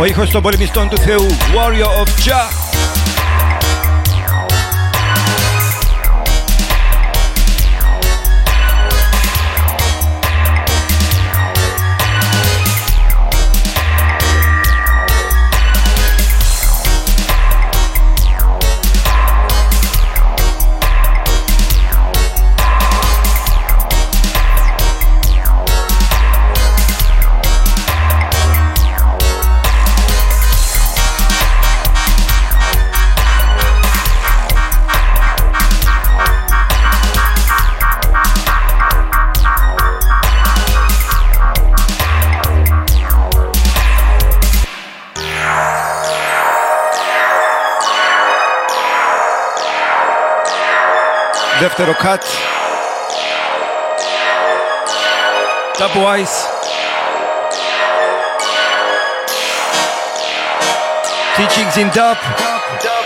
Hoy 0.00 0.14
host 0.14 0.34
of 0.34 0.42
Bolivia 0.42 0.66
Stone 0.66 0.88
to 0.88 0.96
Warrior 1.52 1.84
of 1.84 2.08
Jah. 2.24 2.79
little 51.80 51.94
cut. 51.94 52.20
Dubwise. 55.78 56.44
Teachings 61.36 61.78
in 61.78 61.88
dub. 61.94 62.99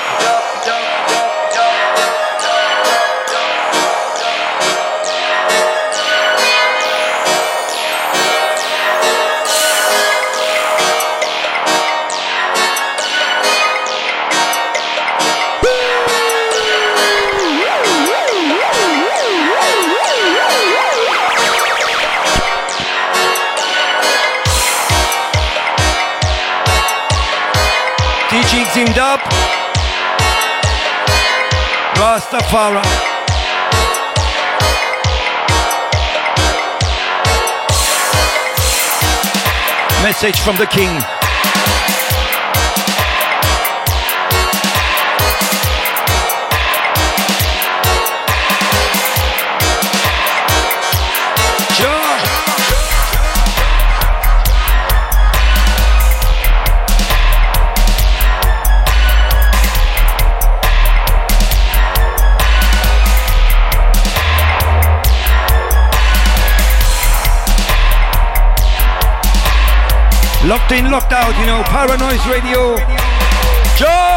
Rastafari. 32.35 32.83
Message 40.03 40.41
from 40.41 40.57
the 40.57 40.67
King. 40.67 41.24
Locked 70.65 70.81
in, 70.81 70.91
locked 70.91 71.13
out, 71.13 71.39
you 71.39 71.45
know, 71.45 71.63
Paranoise 71.65 72.27
Radio. 72.27 72.79
Joe! 73.77 74.14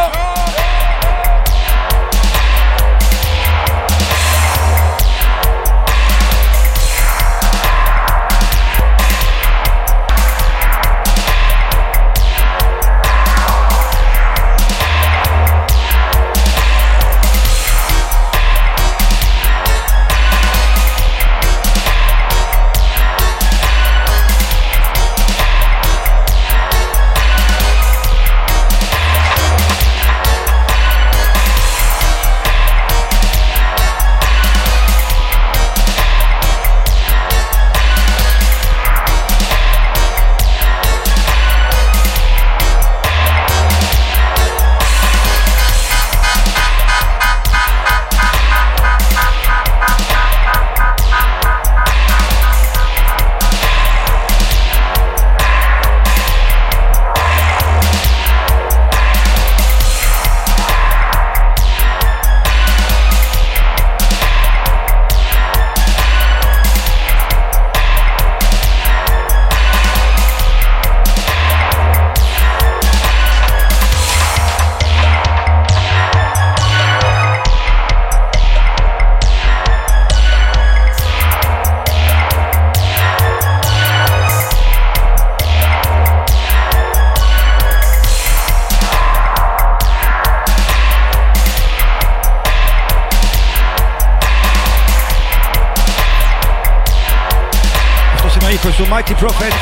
Keepers, 98.57 98.89
mighty 98.89 99.13
Prophet. 99.13 99.53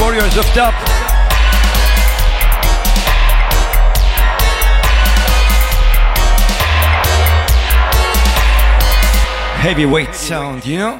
Warriors 0.00 0.36
of 0.36 0.46
Dub. 0.52 0.74
Heavyweight 9.60 10.14
sound, 10.14 10.64
you 10.64 10.78
know? 10.78 10.98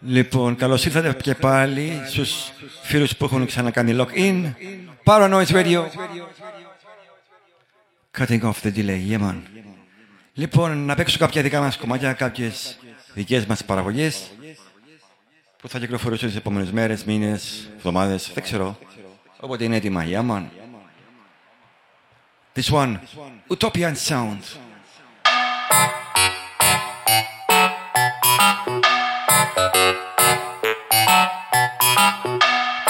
Λοιπόν, 0.00 0.56
καλώ 0.56 0.74
ήρθατε 0.74 1.16
και 1.22 1.34
πάλι 1.34 2.02
στου 2.08 2.24
φίλου 2.82 3.06
που 3.18 3.24
έχουν 3.24 3.46
ξανακάνει 3.46 3.96
login. 3.98 4.52
Paranoise 5.04 5.52
Radio. 5.52 5.84
Cutting 8.20 8.44
off 8.44 8.60
the 8.62 8.70
delay, 8.70 9.00
yeah 9.10 9.18
man. 9.18 9.42
Λοιπόν, 10.34 10.78
να 10.78 10.94
παίξω 10.94 11.18
κάποια 11.18 11.42
δικά 11.42 11.60
μας 11.60 11.76
κομμάτια, 11.76 12.12
κάποιες 12.12 12.78
δικές 13.14 13.46
μας 13.46 13.64
παραγωγές 13.64 14.30
που 15.56 15.68
θα 15.68 15.78
κυκλοφορήσουν 15.78 16.28
τις 16.28 16.36
επόμενες 16.36 16.70
μέρες, 16.70 17.04
μήνες, 17.04 17.70
εβδομάδες, 17.76 18.30
δεν 18.34 18.42
ξέρω. 18.42 18.78
Όποτε 19.40 19.64
είναι 19.64 19.76
έτοιμα, 19.76 20.04
yeah 20.04 20.30
man. 20.30 20.44
This 22.54 22.72
one, 22.72 22.96
Utopian 23.48 23.94
Sound. 24.08 24.42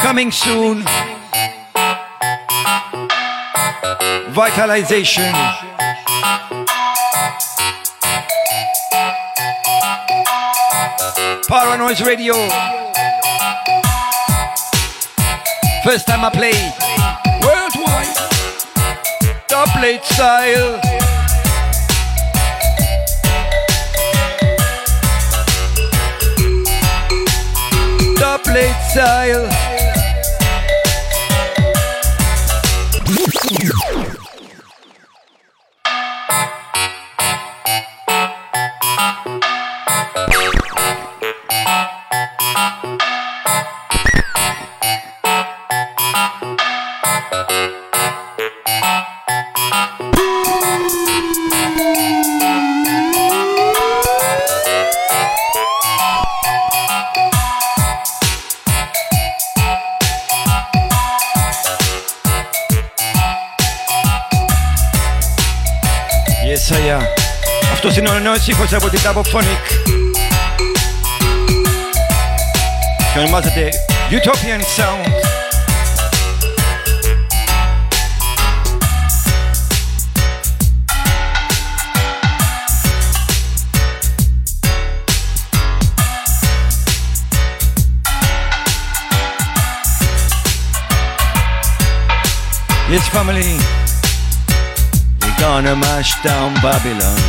Coming 0.04 0.32
soon. 0.32 0.82
Vitalization. 3.98 5.32
Paranoise 11.48 12.00
Radio. 12.02 12.34
First 15.82 16.06
time 16.06 16.24
I 16.24 16.30
play 16.30 16.54
worldwide. 17.42 18.16
Doublet 19.48 20.04
style. 20.04 20.80
Doublet 28.16 28.76
style. 28.90 29.69
Αυτός 67.79 67.97
είναι 67.97 68.09
ο 68.09 68.19
νέος 68.19 68.47
ήχος 68.47 68.73
από 68.73 68.89
την 68.89 68.99
Double 69.03 69.35
Phonic. 69.35 69.91
Και 73.13 73.19
ονομάζεται 73.19 73.69
Utopian 74.09 74.61
Sound. 74.77 75.13
Yes, 92.91 93.07
family. 93.09 93.57
We're 95.21 95.37
gonna 95.39 95.75
mash 95.75 96.11
down 96.21 96.53
Babylon. 96.61 97.19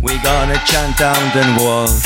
We're 0.00 0.22
gonna 0.22 0.58
chant 0.64 0.96
down 0.96 1.20
the 1.36 1.44
walls. 1.60 2.02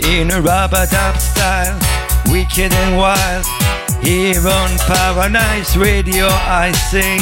In 0.00 0.32
a 0.32 0.40
rubber 0.42 0.84
dub 0.90 1.16
style, 1.16 1.78
wicked 2.26 2.72
and 2.72 2.96
wild. 2.96 3.46
Here 4.02 4.40
on 4.40 4.70
Paranoise 4.78 5.76
Radio, 5.76 6.26
I 6.26 6.72
sing. 6.90 7.20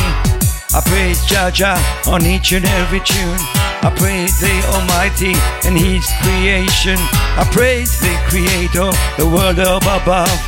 I 0.73 0.81
praise 0.87 1.23
Jah 1.27 1.51
Jah 1.53 1.77
on 2.09 2.25
each 2.25 2.53
and 2.53 2.65
every 2.65 3.01
tune. 3.01 3.37
I 3.85 3.93
praise 3.95 4.41
the 4.41 4.55
Almighty 4.73 5.35
and 5.69 5.77
His 5.77 6.09
creation. 6.23 6.97
I 7.37 7.47
praise 7.53 8.01
the 8.01 8.17
Creator, 8.29 8.93
the 9.19 9.29
world 9.29 9.59
of 9.59 9.83
above. 9.83 10.41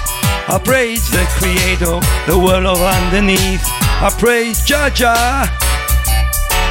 I 0.49 0.59
praise 0.65 1.11
the 1.11 1.27
Creator, 1.37 2.01
the 2.27 2.39
world 2.39 2.65
of 2.65 2.81
underneath. 2.81 3.80
I 4.06 4.10
praise 4.20 4.64
Jah 4.66 4.90
Jah 4.90 5.48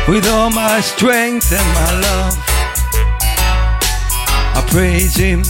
with 0.06 0.26
all 0.28 0.50
my 0.50 0.80
strength 0.80 1.52
and 1.52 1.68
my 1.74 1.90
love. 2.06 2.34
I 4.56 4.64
praise 4.70 5.16
Him 5.16 5.42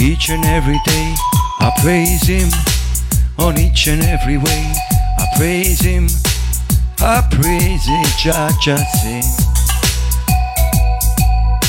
each 0.00 0.30
and 0.30 0.44
every 0.44 0.80
day. 0.84 1.14
I 1.60 1.70
praise 1.82 2.26
Him 2.26 2.48
on 3.38 3.58
each 3.58 3.86
and 3.86 4.02
every 4.02 4.38
way. 4.38 4.72
I 5.18 5.26
praise 5.36 5.80
Him. 5.80 6.08
I 7.00 7.22
praise 7.30 7.84
Him. 7.86 8.04
Jah 8.22 8.50
Jah 8.60 8.82
sing. 9.02 9.22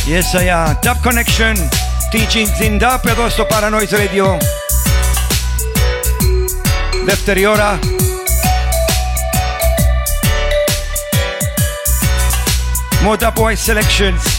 Yes, 0.07 0.35
I 0.35 0.43
am. 0.49 0.77
Dub 0.81 0.97
Connection. 1.01 1.55
Teachings 2.11 2.59
in 2.61 2.79
Dub 2.79 3.07
εδώ 3.07 3.29
στο 3.29 3.47
Paranoise 3.49 3.95
Radio. 3.95 4.37
Δεύτερη 7.05 7.45
ώρα. 7.45 7.79
Moda 13.08 13.30
Boy 13.34 13.56
Selections. 13.56 14.37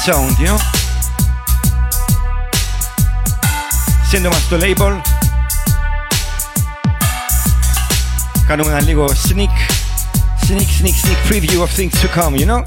sound, 0.00 0.38
you 0.38 0.46
know? 0.46 0.56
Sendo 4.08 4.30
master 4.30 4.56
label, 4.56 4.98
kind 8.46 8.62
of 8.62 8.66
a 8.68 8.80
little 8.80 9.08
sneak, 9.10 9.50
sneak, 10.38 10.68
sneak, 10.68 10.94
sneak 10.94 11.18
preview 11.28 11.62
of 11.62 11.70
things 11.70 11.92
to 12.00 12.08
come, 12.08 12.34
you 12.34 12.46
know? 12.46 12.64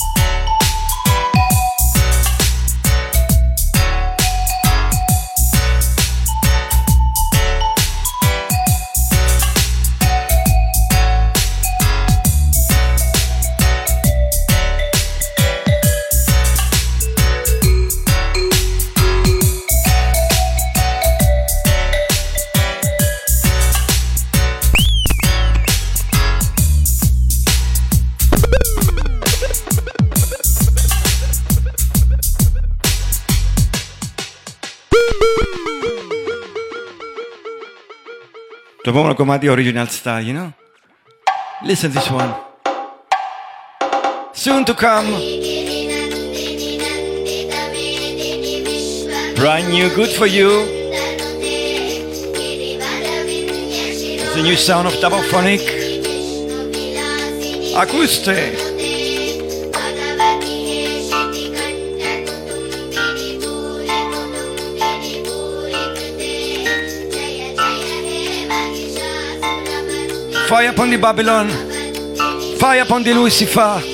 So 38.94 39.02
we're 39.02 39.10
to 39.10 39.16
come 39.16 39.32
at 39.32 39.42
the 39.42 39.50
original 39.50 39.88
style, 39.88 40.24
you 40.24 40.34
know? 40.34 40.54
Listen 41.64 41.92
this 41.92 42.12
one. 42.12 42.32
Soon 44.34 44.66
to 44.66 44.76
come. 44.76 45.08
Brand 49.36 49.70
new, 49.74 49.90
good 49.96 50.12
for 50.12 50.28
you. 50.28 50.50
The 54.36 54.42
new 54.44 54.56
sound 54.56 54.88
of 54.88 54.94
Tabophonic. 54.94 55.64
Acoustic. 57.76 58.73
Fire 70.64 70.72
upon 70.72 70.92
the 70.92 70.98
Babylon. 70.98 71.50
Fire 72.58 72.84
upon 72.84 73.04
the 73.04 73.14
Lucifer. 73.14 73.93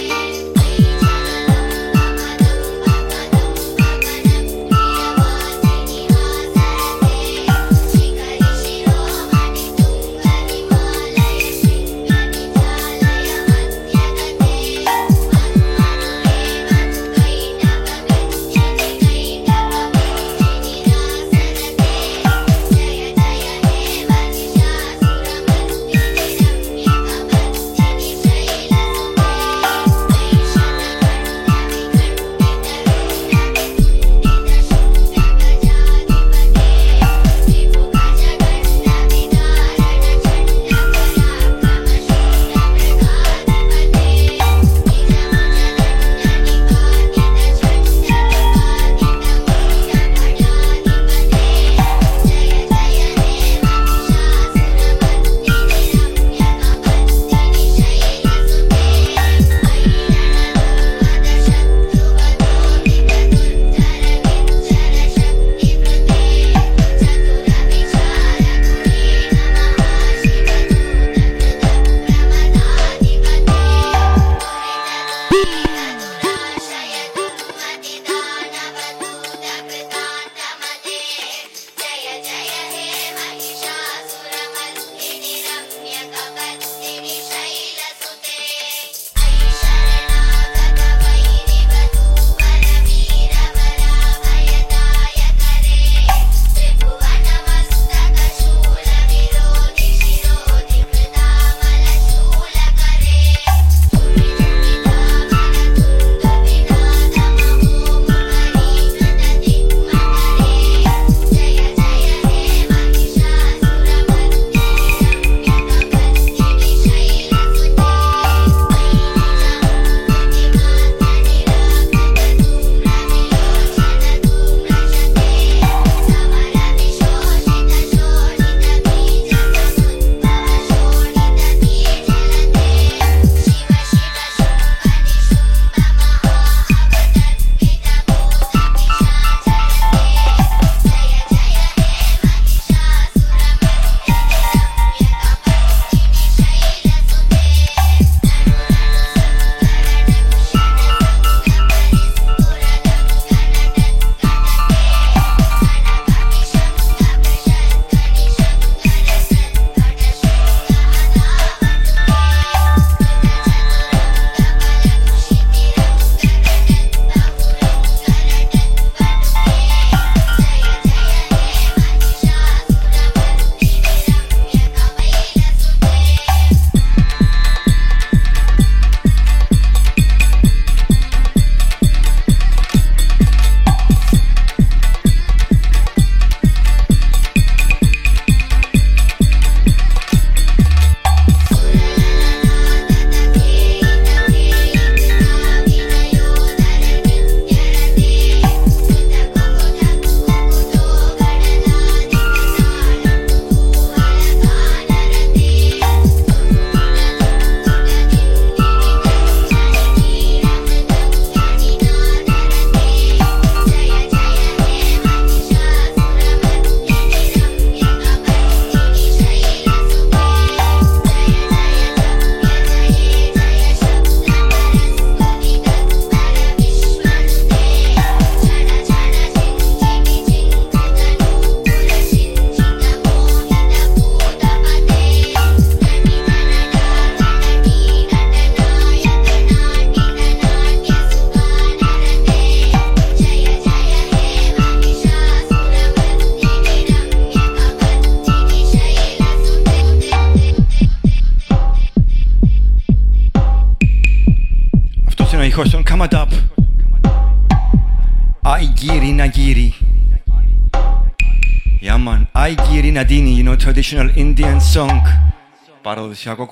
så 266.20 266.30
jag 266.30 266.38
går 266.38 266.46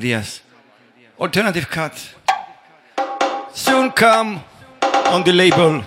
Diaz. 0.00 0.42
Alternative 1.20 1.64
cut. 1.64 2.16
Soon 3.54 3.90
come 3.90 4.38
on 5.12 5.24
the 5.24 5.32
label. 5.32 5.82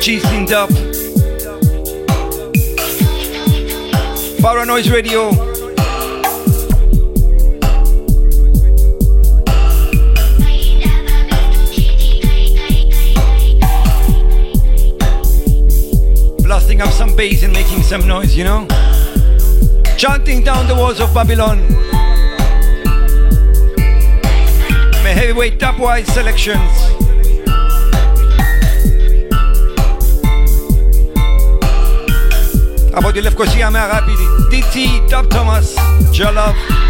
TG 0.00 0.22
cleaned 0.22 0.52
up. 0.52 0.70
Paranoise 4.40 4.88
Radio. 4.90 5.30
Blasting 16.42 16.80
up 16.80 16.90
some 16.92 17.14
bass 17.14 17.42
and 17.42 17.52
making 17.52 17.82
some 17.82 18.08
noise, 18.08 18.34
you 18.34 18.44
know? 18.44 18.66
Chanting 19.98 20.42
down 20.42 20.66
the 20.66 20.74
walls 20.74 21.00
of 21.00 21.12
Babylon. 21.12 21.58
My 25.02 25.10
heavyweight 25.10 25.60
top-wise 25.60 26.06
selections. 26.06 26.89
Από 32.92 33.12
τη 33.12 33.20
Λευκοσία 33.20 33.70
με 33.70 33.78
αγάπη. 33.78 34.12
DT 34.50 35.10
Top 35.14 35.36
Thomas 35.36 35.66
Jollof 36.16 36.89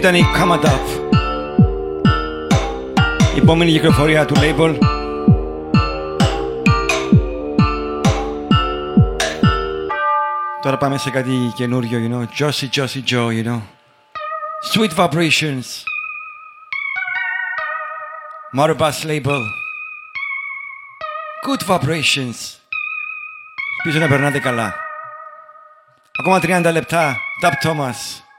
ήταν 0.00 0.14
η 0.14 0.24
Come 0.36 0.52
Up. 0.52 1.10
Η 3.34 3.38
επόμενη 3.38 3.70
κυκλοφορία 3.70 4.24
του 4.24 4.34
label. 4.36 4.78
Τώρα 10.62 10.76
πάμε 10.76 10.98
σε 10.98 11.10
κάτι 11.10 11.52
καινούριο, 11.54 11.98
you 11.98 12.14
know. 12.14 12.24
Josie 12.38 12.68
Josie 12.74 13.02
Joe, 13.10 13.28
you 13.28 13.44
know. 13.44 13.60
Sweet 14.72 14.94
Vibrations. 14.96 15.66
Motorbus 18.56 19.04
label. 19.04 19.40
Good 21.46 21.62
Vibrations. 21.68 22.38
Ελπίζω 23.84 23.98
να 23.98 24.08
περνάτε 24.08 24.38
καλά. 24.38 24.74
Ακόμα 26.18 26.40
30 26.42 26.70
λεπτά. 26.72 27.16
Dub 27.42 27.68
Thomas. 27.68 28.29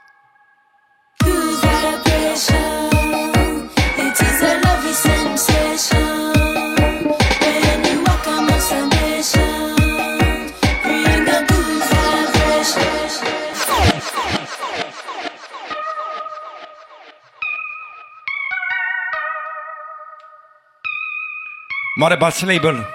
Mora 21.96 22.16
Label 22.46 22.86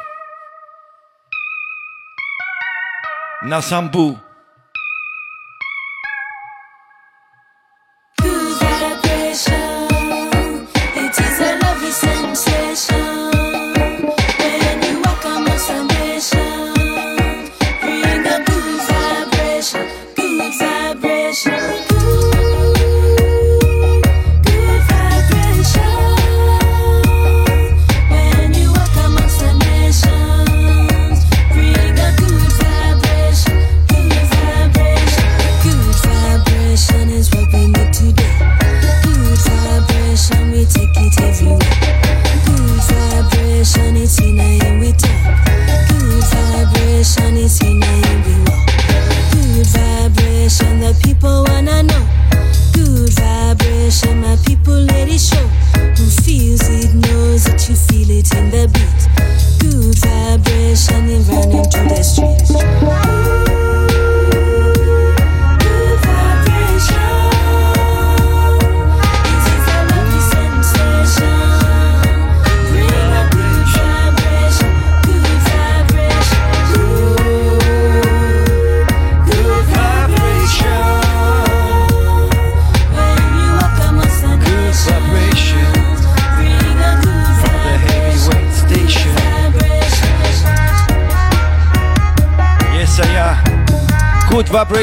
Nasambu 3.44 4.20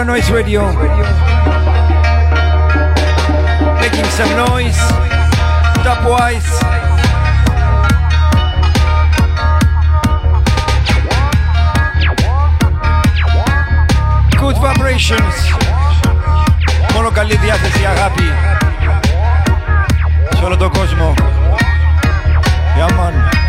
Afro 0.00 0.14
Noise 0.14 0.30
Radio. 0.30 0.62
Making 3.82 4.08
some 4.16 4.32
noise. 4.34 4.80
Stopwise. 5.80 6.50
Good 14.38 14.56
vibrations. 14.56 15.34
Μόνο 16.94 17.10
καλή 17.10 17.36
διάθεση, 17.36 17.86
αγάπη. 17.86 18.22
Σε 20.36 20.44
όλο 20.44 20.56
τον 20.56 20.70
κόσμο. 20.70 21.14
Yeah, 22.76 22.88
man. 22.96 23.39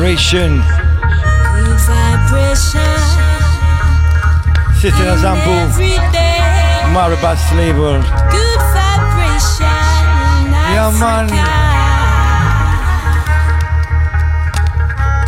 vibration. 0.00 0.56
Good 0.56 1.80
vibration. 1.84 2.96
Sister 4.80 5.06
Azambu. 5.12 5.56
Marabat 6.96 7.36
Flavor. 7.52 8.00
Good 8.32 8.60
vibration. 8.72 9.76
Yeah, 10.72 10.90
man. 10.96 11.28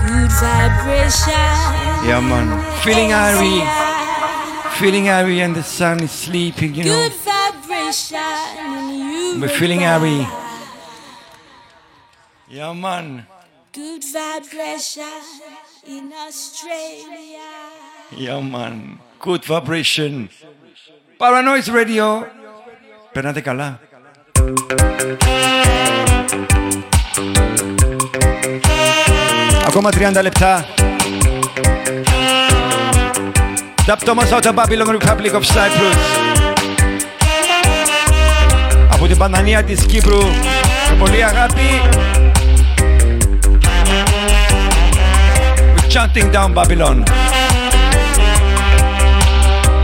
Good 0.09 0.33
vibration. 0.41 1.53
Yeah, 2.09 2.25
man. 2.25 2.49
Feeling 2.81 3.13
airy. 3.13 3.61
Feeling 4.81 5.09
airy 5.09 5.41
and 5.41 5.55
the 5.55 5.63
sun 5.63 6.01
is 6.03 6.11
sleeping, 6.11 6.75
you 6.75 6.85
know. 6.85 6.97
Good 6.97 7.13
vibration. 7.29 8.19
We're 9.39 9.49
feeling 9.49 9.85
airy. 9.85 10.27
Yeah, 12.49 12.73
man. 12.73 13.27
pressure 14.63 15.21
in 15.97 16.05
Australia. 16.27 17.51
Yeah, 18.25 18.41
man. 18.55 19.01
Good 19.27 19.43
vibration. 19.45 20.13
Paranoise 21.19 21.69
Radio. 21.81 22.07
Περνάτε 23.13 23.41
καλά. 23.41 23.81
Ακόμα 29.67 29.91
30 29.93 30.23
λεπτά. 30.23 30.67
Dub 33.87 33.99
Thomas 34.07 34.31
out 34.33 34.47
of 34.47 34.55
Babylon 34.55 34.89
Republic 34.99 35.33
of 35.39 35.45
Cyprus. 35.55 36.03
Από 38.93 39.07
την 39.07 39.17
Πανανία 39.17 39.65
της 39.65 39.87
Κύπρου. 39.87 40.23
Με 40.91 40.97
πολύ 40.99 41.25
αγάπη. 41.25 41.81
Chanting 45.93 46.33
down 46.33 46.55
Babylon. 46.55 47.05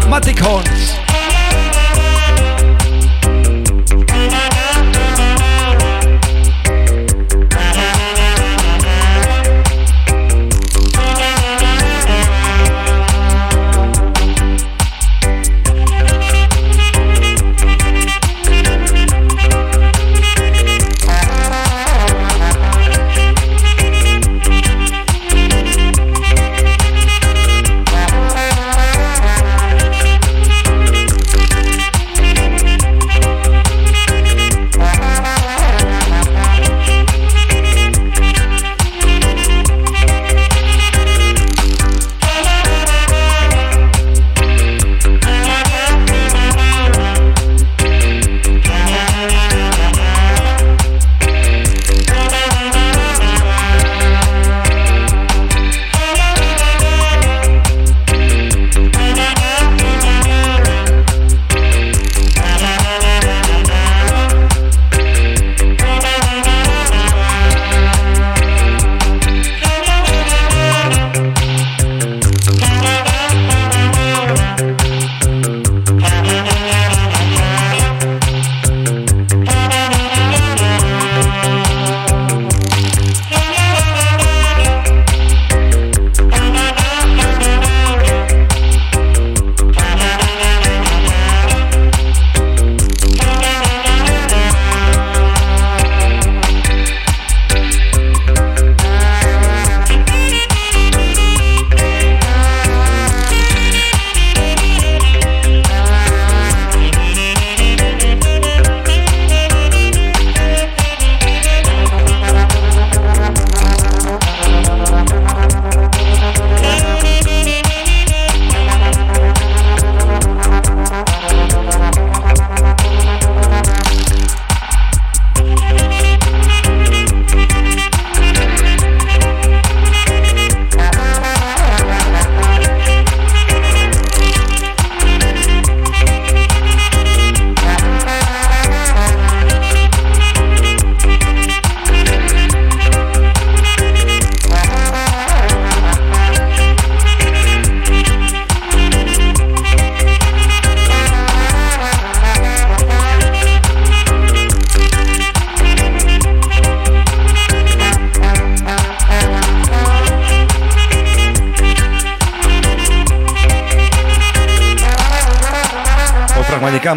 Matic 0.09 0.39
Horns. 0.39 0.78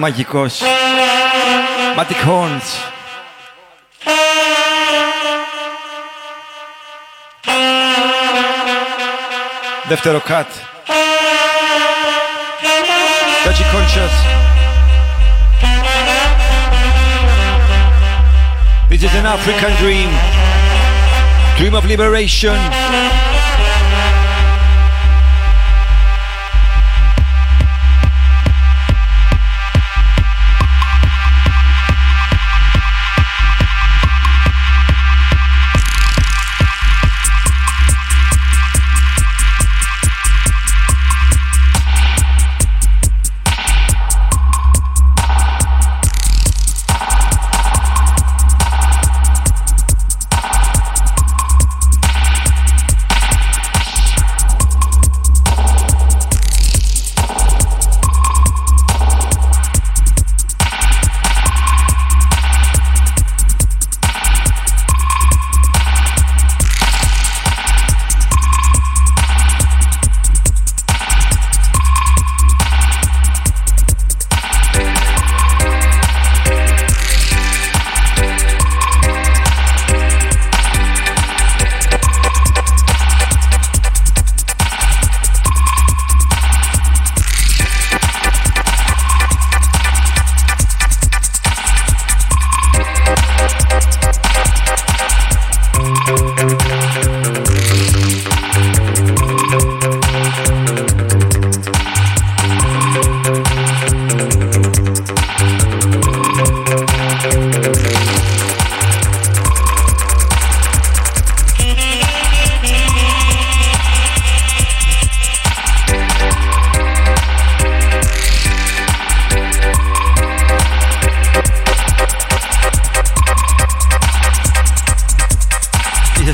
μαγικός 0.00 0.60
Matic 1.96 2.22
Horns. 2.28 2.68
Δεύτερο 9.88 10.18
cut. 10.18 10.50
Dutchy 13.44 13.64
Conscious. 13.72 14.14
This 18.90 19.02
is 19.02 19.14
an 19.20 19.26
African 19.36 19.72
dream. 19.82 20.10
Dream 21.58 21.74
of 21.74 21.84
liberation. 21.84 22.58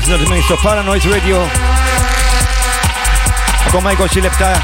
Είναι 0.08 0.16
το 0.16 0.24
σημείο 0.24 0.42
στο 0.42 0.58
Paranoid 0.64 1.12
Radio. 1.12 1.48
Από 3.66 3.82
Michael 3.84 4.06
Chilepta. 4.06 4.60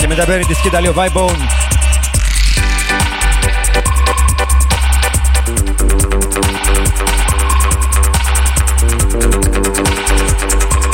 Και 0.00 0.06
με 0.06 0.14
τα 0.14 0.24
περιττή 0.24 0.54
σκητάλια. 0.54 0.92
Βάιμπον. 0.92 1.36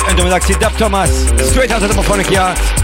Εν 0.09 0.17
τω 0.17 0.23
μεταξύ, 0.23 0.57
Daph 0.61 0.83
Thomas. 0.83 1.09
Στρέφεται 1.51 1.75
από 1.75 1.87
τον 1.87 1.95
Μοχάρι 1.97 2.25
Κιάρτ. 2.25 2.82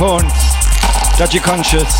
Horns, 0.00 0.32
Dodgy 1.18 1.38
Conscious, 1.38 1.92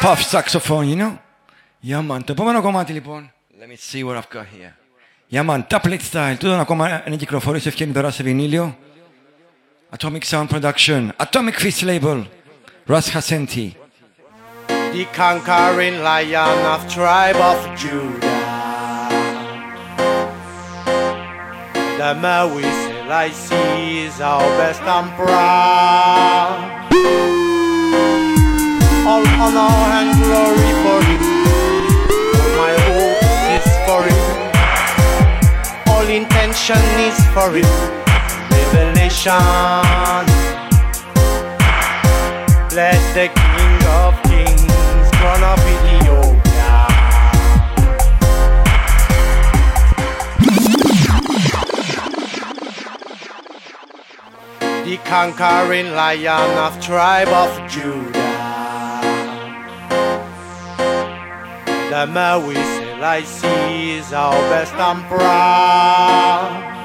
Puff 0.00 0.22
Saxophone, 0.22 0.88
you 0.88 0.96
know? 0.96 1.18
Yeah, 1.82 2.00
man. 2.02 2.24
Το 2.24 2.32
επόμενο 2.32 2.60
κομμάτι 2.60 2.92
λοιπόν. 2.92 3.30
Let 3.60 3.68
me 3.68 3.76
see 3.76 4.02
what 4.02 4.16
I've 4.16 4.30
got 4.30 4.46
here. 4.46 4.74
Yeah, 5.30 5.42
man. 5.42 5.62
Tablet 5.68 6.00
style. 6.00 6.36
Τούτο 6.38 6.52
ακόμα 6.52 7.02
είναι 7.06 7.16
κυκλοφορήσει 7.16 7.68
ευκαιρία 7.68 7.94
τώρα 7.94 8.10
σε 8.10 8.22
βινίλιο. 8.22 8.76
Atomic 9.98 10.22
Sound 10.30 10.48
Production. 10.48 11.08
Atomic 11.16 11.54
Fist 11.60 11.82
Label. 11.82 12.24
Russ 12.88 13.08
Hasenti. 13.10 13.74
the 14.92 15.04
conquering 15.12 16.02
lion 16.02 16.58
of 16.74 16.80
tribe 16.88 17.36
of 17.36 17.58
Judah. 17.76 18.34
The 21.98 22.14
Maui 22.14 22.62
Selassie 22.62 23.89
is 24.13 24.21
our 24.21 24.41
best 24.57 24.81
emperor. 24.81 25.29
All 29.09 29.25
honor 29.43 29.75
and 29.99 30.11
glory 30.23 30.71
for 30.83 30.99
him. 31.07 31.21
All 32.39 32.51
my 32.61 32.73
hope 32.87 33.23
is 33.55 33.67
for 33.85 34.01
him. 34.09 34.21
All 35.91 36.07
intention 36.07 36.83
is 37.07 37.17
for 37.33 37.49
him. 37.57 37.71
Revelation. 38.55 40.25
Bless 42.69 43.01
the 43.17 43.27
King 43.39 43.79
of 44.01 44.13
Kings, 44.29 45.09
crown 45.17 45.43
of 45.51 45.59
Ethiopia. 45.59 45.90
The 54.91 54.97
conquering 55.07 55.93
lion 55.93 56.51
of 56.57 56.77
tribe 56.81 57.29
of 57.29 57.49
Judah. 57.71 58.11
The 61.89 62.05
Maui 62.07 62.55
Selassie 62.55 63.91
is 63.91 64.11
our 64.11 64.33
best 64.51 64.73
emperor. 64.73 65.21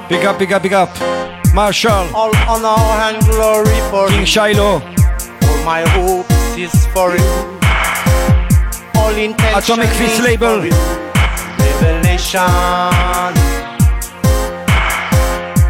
Big 0.07 0.23
up, 0.23 0.39
big 0.39 0.53
up, 0.53 0.63
big 0.63 0.71
up. 0.71 0.89
Marshall. 1.53 2.07
All 2.15 2.33
honor 2.47 2.79
and 3.11 3.21
glory 3.25 3.77
for 3.91 4.07
King. 4.07 4.23
Shiloh. 4.23 4.79
All 5.43 5.65
my 5.65 5.83
hopes 5.89 6.55
is 6.55 6.87
for 6.93 7.11
you. 7.11 7.59
All 8.95 9.13
intention 9.15 9.59
Atomic 9.59 9.89
Fist 9.89 10.21
Label. 10.23 10.61
Revelation. 11.59 12.39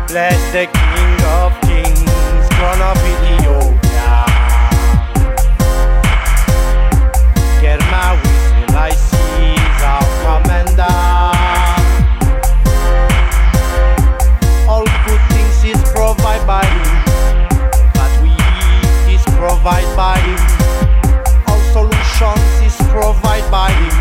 Bless 0.05 0.51
the 0.53 0.86
Crown 2.67 2.81
of 2.81 2.97
Ethiopia. 2.97 4.25
Get 7.61 7.79
my 7.89 8.11
whistle, 8.19 8.75
I 8.75 8.91
see 8.91 9.55
our 9.87 10.07
commander. 10.25 10.97
All 14.67 14.83
good 15.05 15.23
things 15.31 15.57
is 15.63 15.81
provided 15.93 16.45
by 16.45 16.65
him. 16.65 16.91
That 17.95 18.11
we 18.21 18.31
eat 18.35 19.15
is 19.15 19.23
provided 19.37 19.95
by 19.95 20.19
him. 20.19 20.41
All 21.47 21.61
solutions 21.71 22.47
is 22.67 22.75
provided 22.89 23.49
by 23.49 23.71
him. 23.71 23.96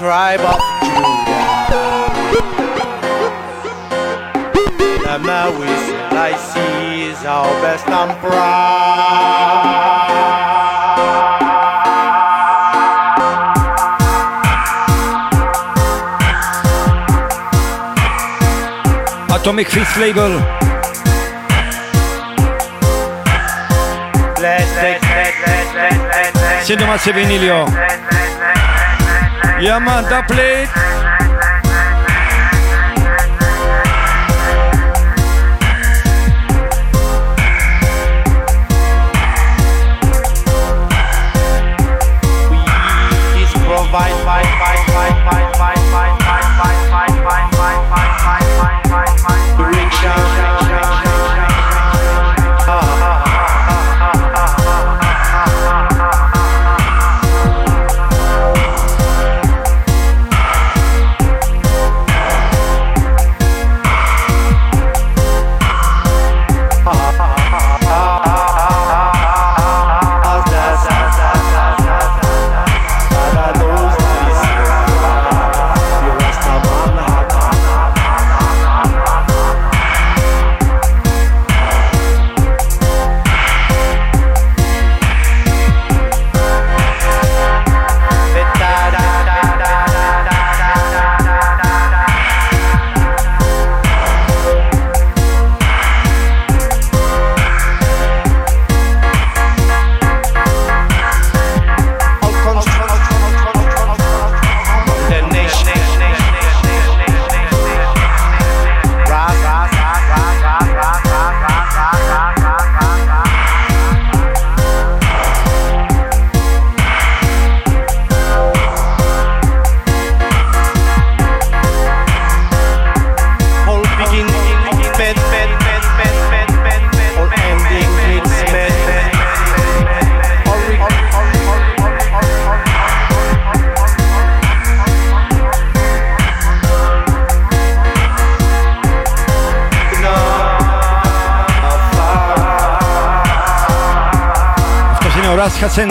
tribe 0.00 0.40
of 0.40 0.58
Judah. 0.80 2.08
The 5.04 5.18
Maui 5.18 5.68
Selassie 5.68 7.10
is 7.10 7.22
our 7.26 7.44
best 7.60 7.86
and 7.86 8.10
emperor. 8.10 8.32
Atomic 19.36 19.68
Fist 19.68 19.98
Label. 19.98 20.40
Siete 26.62 26.86
Masse 26.86 27.12
Vinilio. 27.12 28.09
You're 29.60 29.78
yeah, 29.78 30.22
plate. 30.26 31.09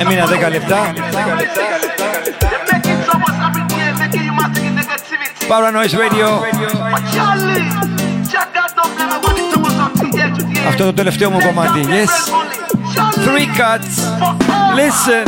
Έμεινα 0.00 0.24
10 0.26 0.50
λεπτά. 0.50 0.92
Paranoise 5.48 5.96
Radio. 6.02 6.28
Αυτό 10.68 10.84
το 10.84 10.92
τελευταίο 10.92 11.30
μου 11.30 11.38
κομμάτι. 11.46 11.86
Yes. 11.88 12.32
Three 13.24 13.48
cuts. 13.58 13.94
Listen. 14.78 15.24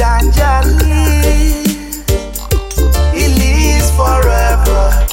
Ganja 0.00 0.54
leaves. 0.78 1.74
He 3.16 3.24
lives 3.40 3.88
forever. 4.00 5.03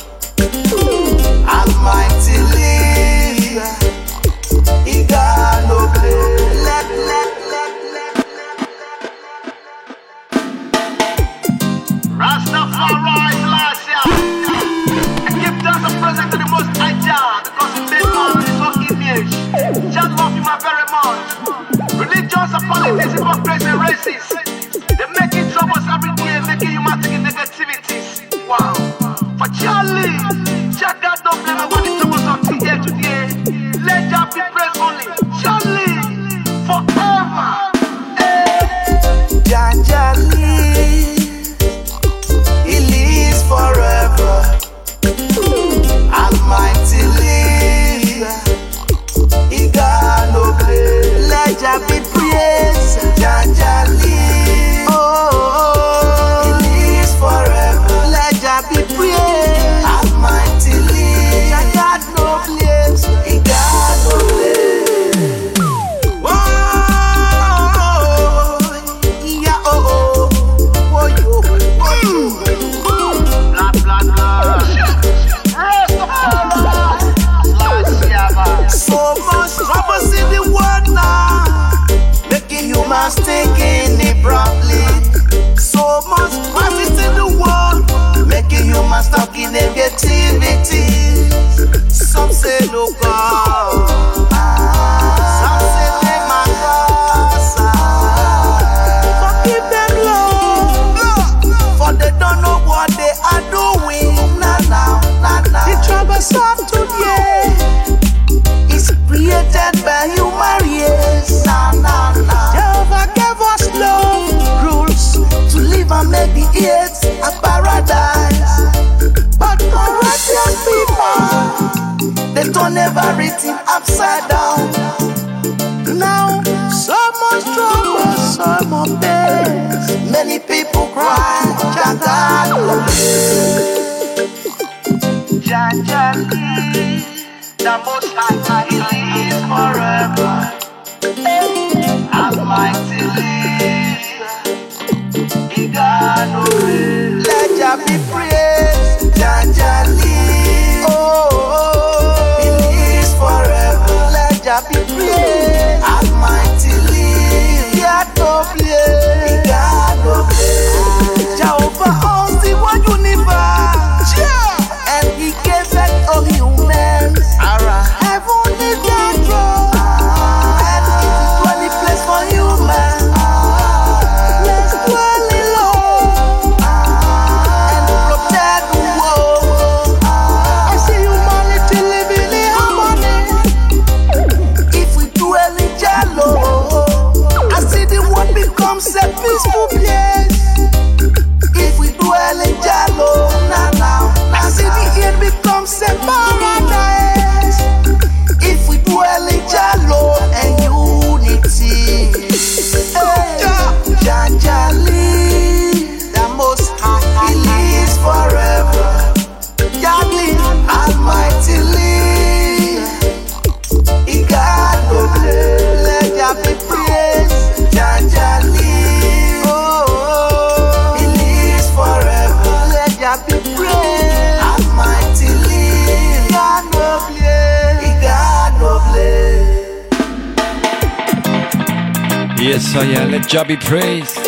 Yes, 232.74 232.84
I 232.84 233.02
am. 233.02 233.12
Let 233.12 233.28
Jah 233.28 233.44
be 233.44 233.58
praised. 233.70 234.28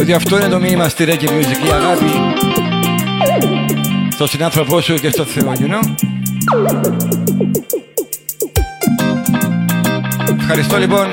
Ότι 0.00 0.12
αυτό 0.12 0.36
είναι 0.36 0.48
το 0.48 0.60
μήνυμα 0.60 0.88
στη 0.88 1.04
reggae 1.08 1.28
music, 1.28 1.66
η 1.66 1.72
αγάπη 1.72 2.04
στον 4.12 4.28
συνάνθρωπό 4.28 4.80
σου 4.80 4.94
και 4.94 5.10
στο 5.10 5.24
Θεό, 5.24 5.52
you 5.56 5.66
know? 5.66 5.94
Ευχαριστώ 10.40 10.78
λοιπόν 10.78 11.08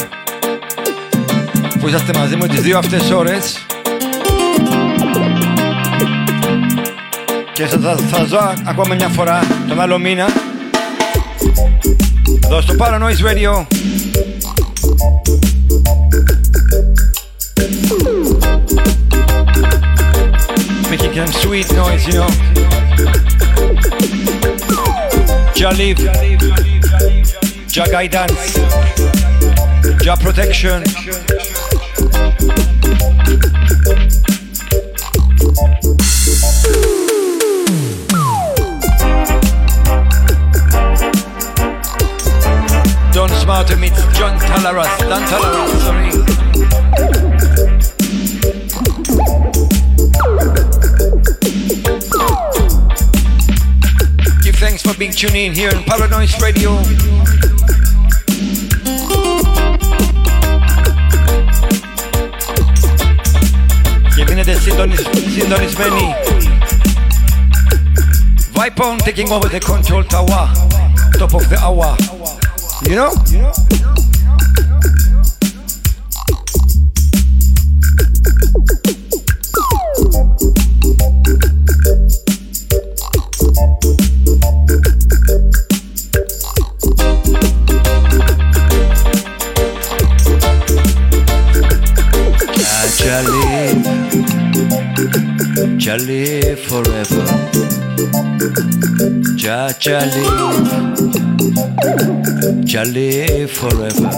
που 1.80 1.88
είσαστε 1.88 2.18
μαζί 2.18 2.36
μου 2.36 2.48
τις 2.48 2.62
δύο 2.62 2.78
αυτές 2.78 3.12
ώρες 3.12 3.66
και 7.54 7.66
θα, 7.66 7.78
θα, 7.80 7.96
θα 7.96 8.24
ζω 8.24 8.54
ακόμα 8.66 8.96
μια 8.96 9.08
φορά 9.08 9.40
τον 9.68 9.80
άλλο 9.82 9.98
μήνα 9.98 10.26
εδώ 12.46 12.62
στο 12.62 12.76
Paranoise 12.80 13.26
Radio 13.26 13.66
making 21.14 21.34
sweet 21.34 21.72
noise, 21.74 22.08
you 22.08 22.14
know. 22.14 22.28
Jah 25.54 25.72
live, 25.78 25.98
Jah 27.68 27.86
guidance, 27.92 28.54
Jah 30.04 30.16
protection. 30.16 30.84
Don 43.12 43.30
Smart 43.42 43.68
to 43.68 43.76
meet 43.76 43.94
John 44.14 44.40
Talaras, 44.40 44.98
Don 45.10 45.24
Talaras, 45.24 45.82
sorry. 45.82 46.11
tune 55.22 55.36
in 55.36 55.54
here 55.54 55.70
on 55.76 55.84
Paranoise 55.84 56.36
Radio. 56.42 56.72
Και 64.16 64.24
μείνετε 64.28 64.58
many. 65.78 66.16
Vipon 68.56 68.98
taking 69.06 69.32
over 69.32 69.48
the 69.48 69.60
control 69.60 70.04
tower, 70.04 70.50
top 71.20 71.34
of 71.36 71.48
the 71.50 71.58
hour. 71.66 71.96
You 72.90 72.96
know? 72.96 73.12
You 73.32 73.42
know? 73.44 73.91
Jah 95.92 95.98
live 96.06 96.60
forever. 96.62 97.26
Jah 99.36 99.74
Jah 99.78 100.06
live, 100.16 100.70
Jah 102.64 102.86
live 102.86 103.52
forever. 103.52 104.10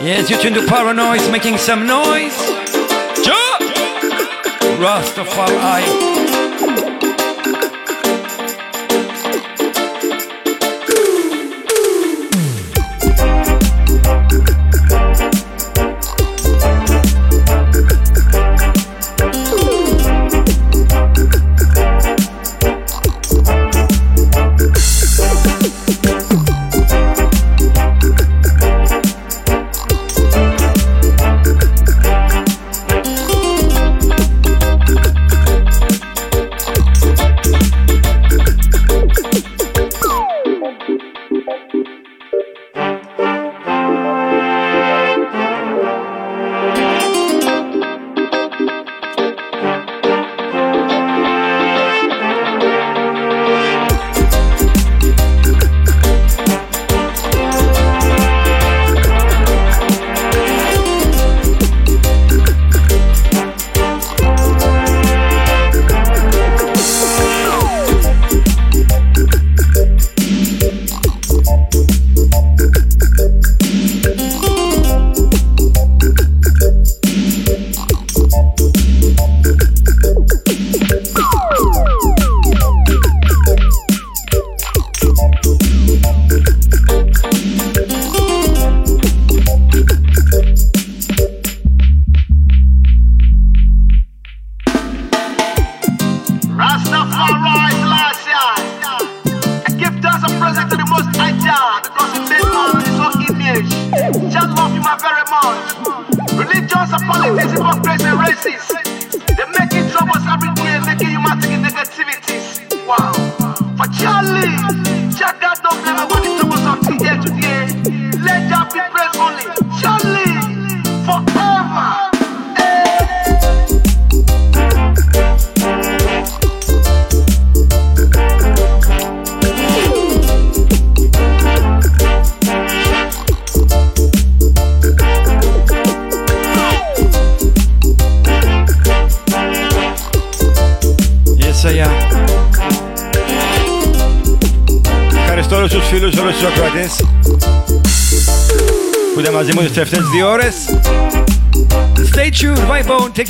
Yes, 0.00 0.30
you 0.30 0.36
tune 0.36 0.54
to 0.54 0.64
Paranoise, 0.68 1.28
making 1.32 1.58
some 1.58 1.84
noise. 1.84 2.38
Jah, 3.24 3.58
Rastafari. 4.78 6.21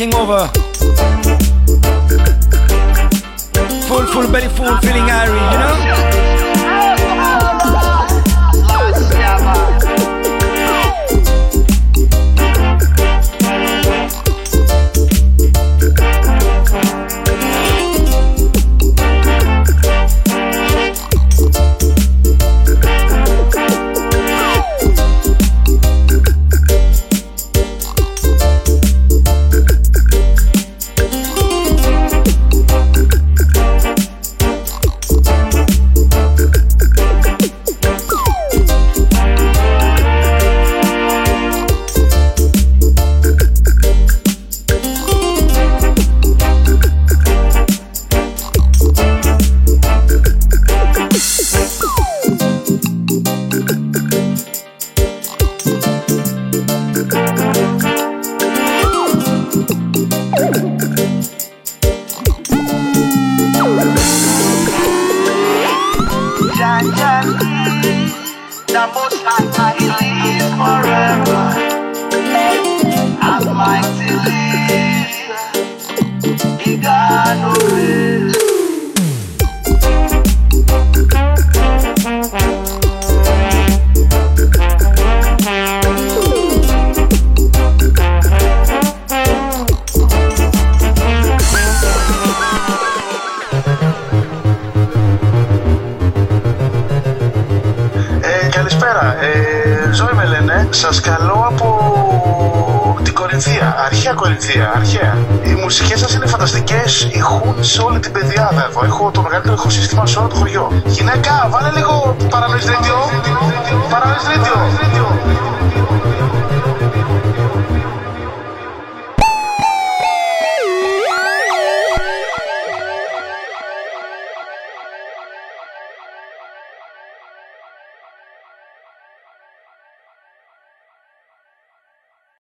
Taking 0.03 0.15
over. 0.17 0.62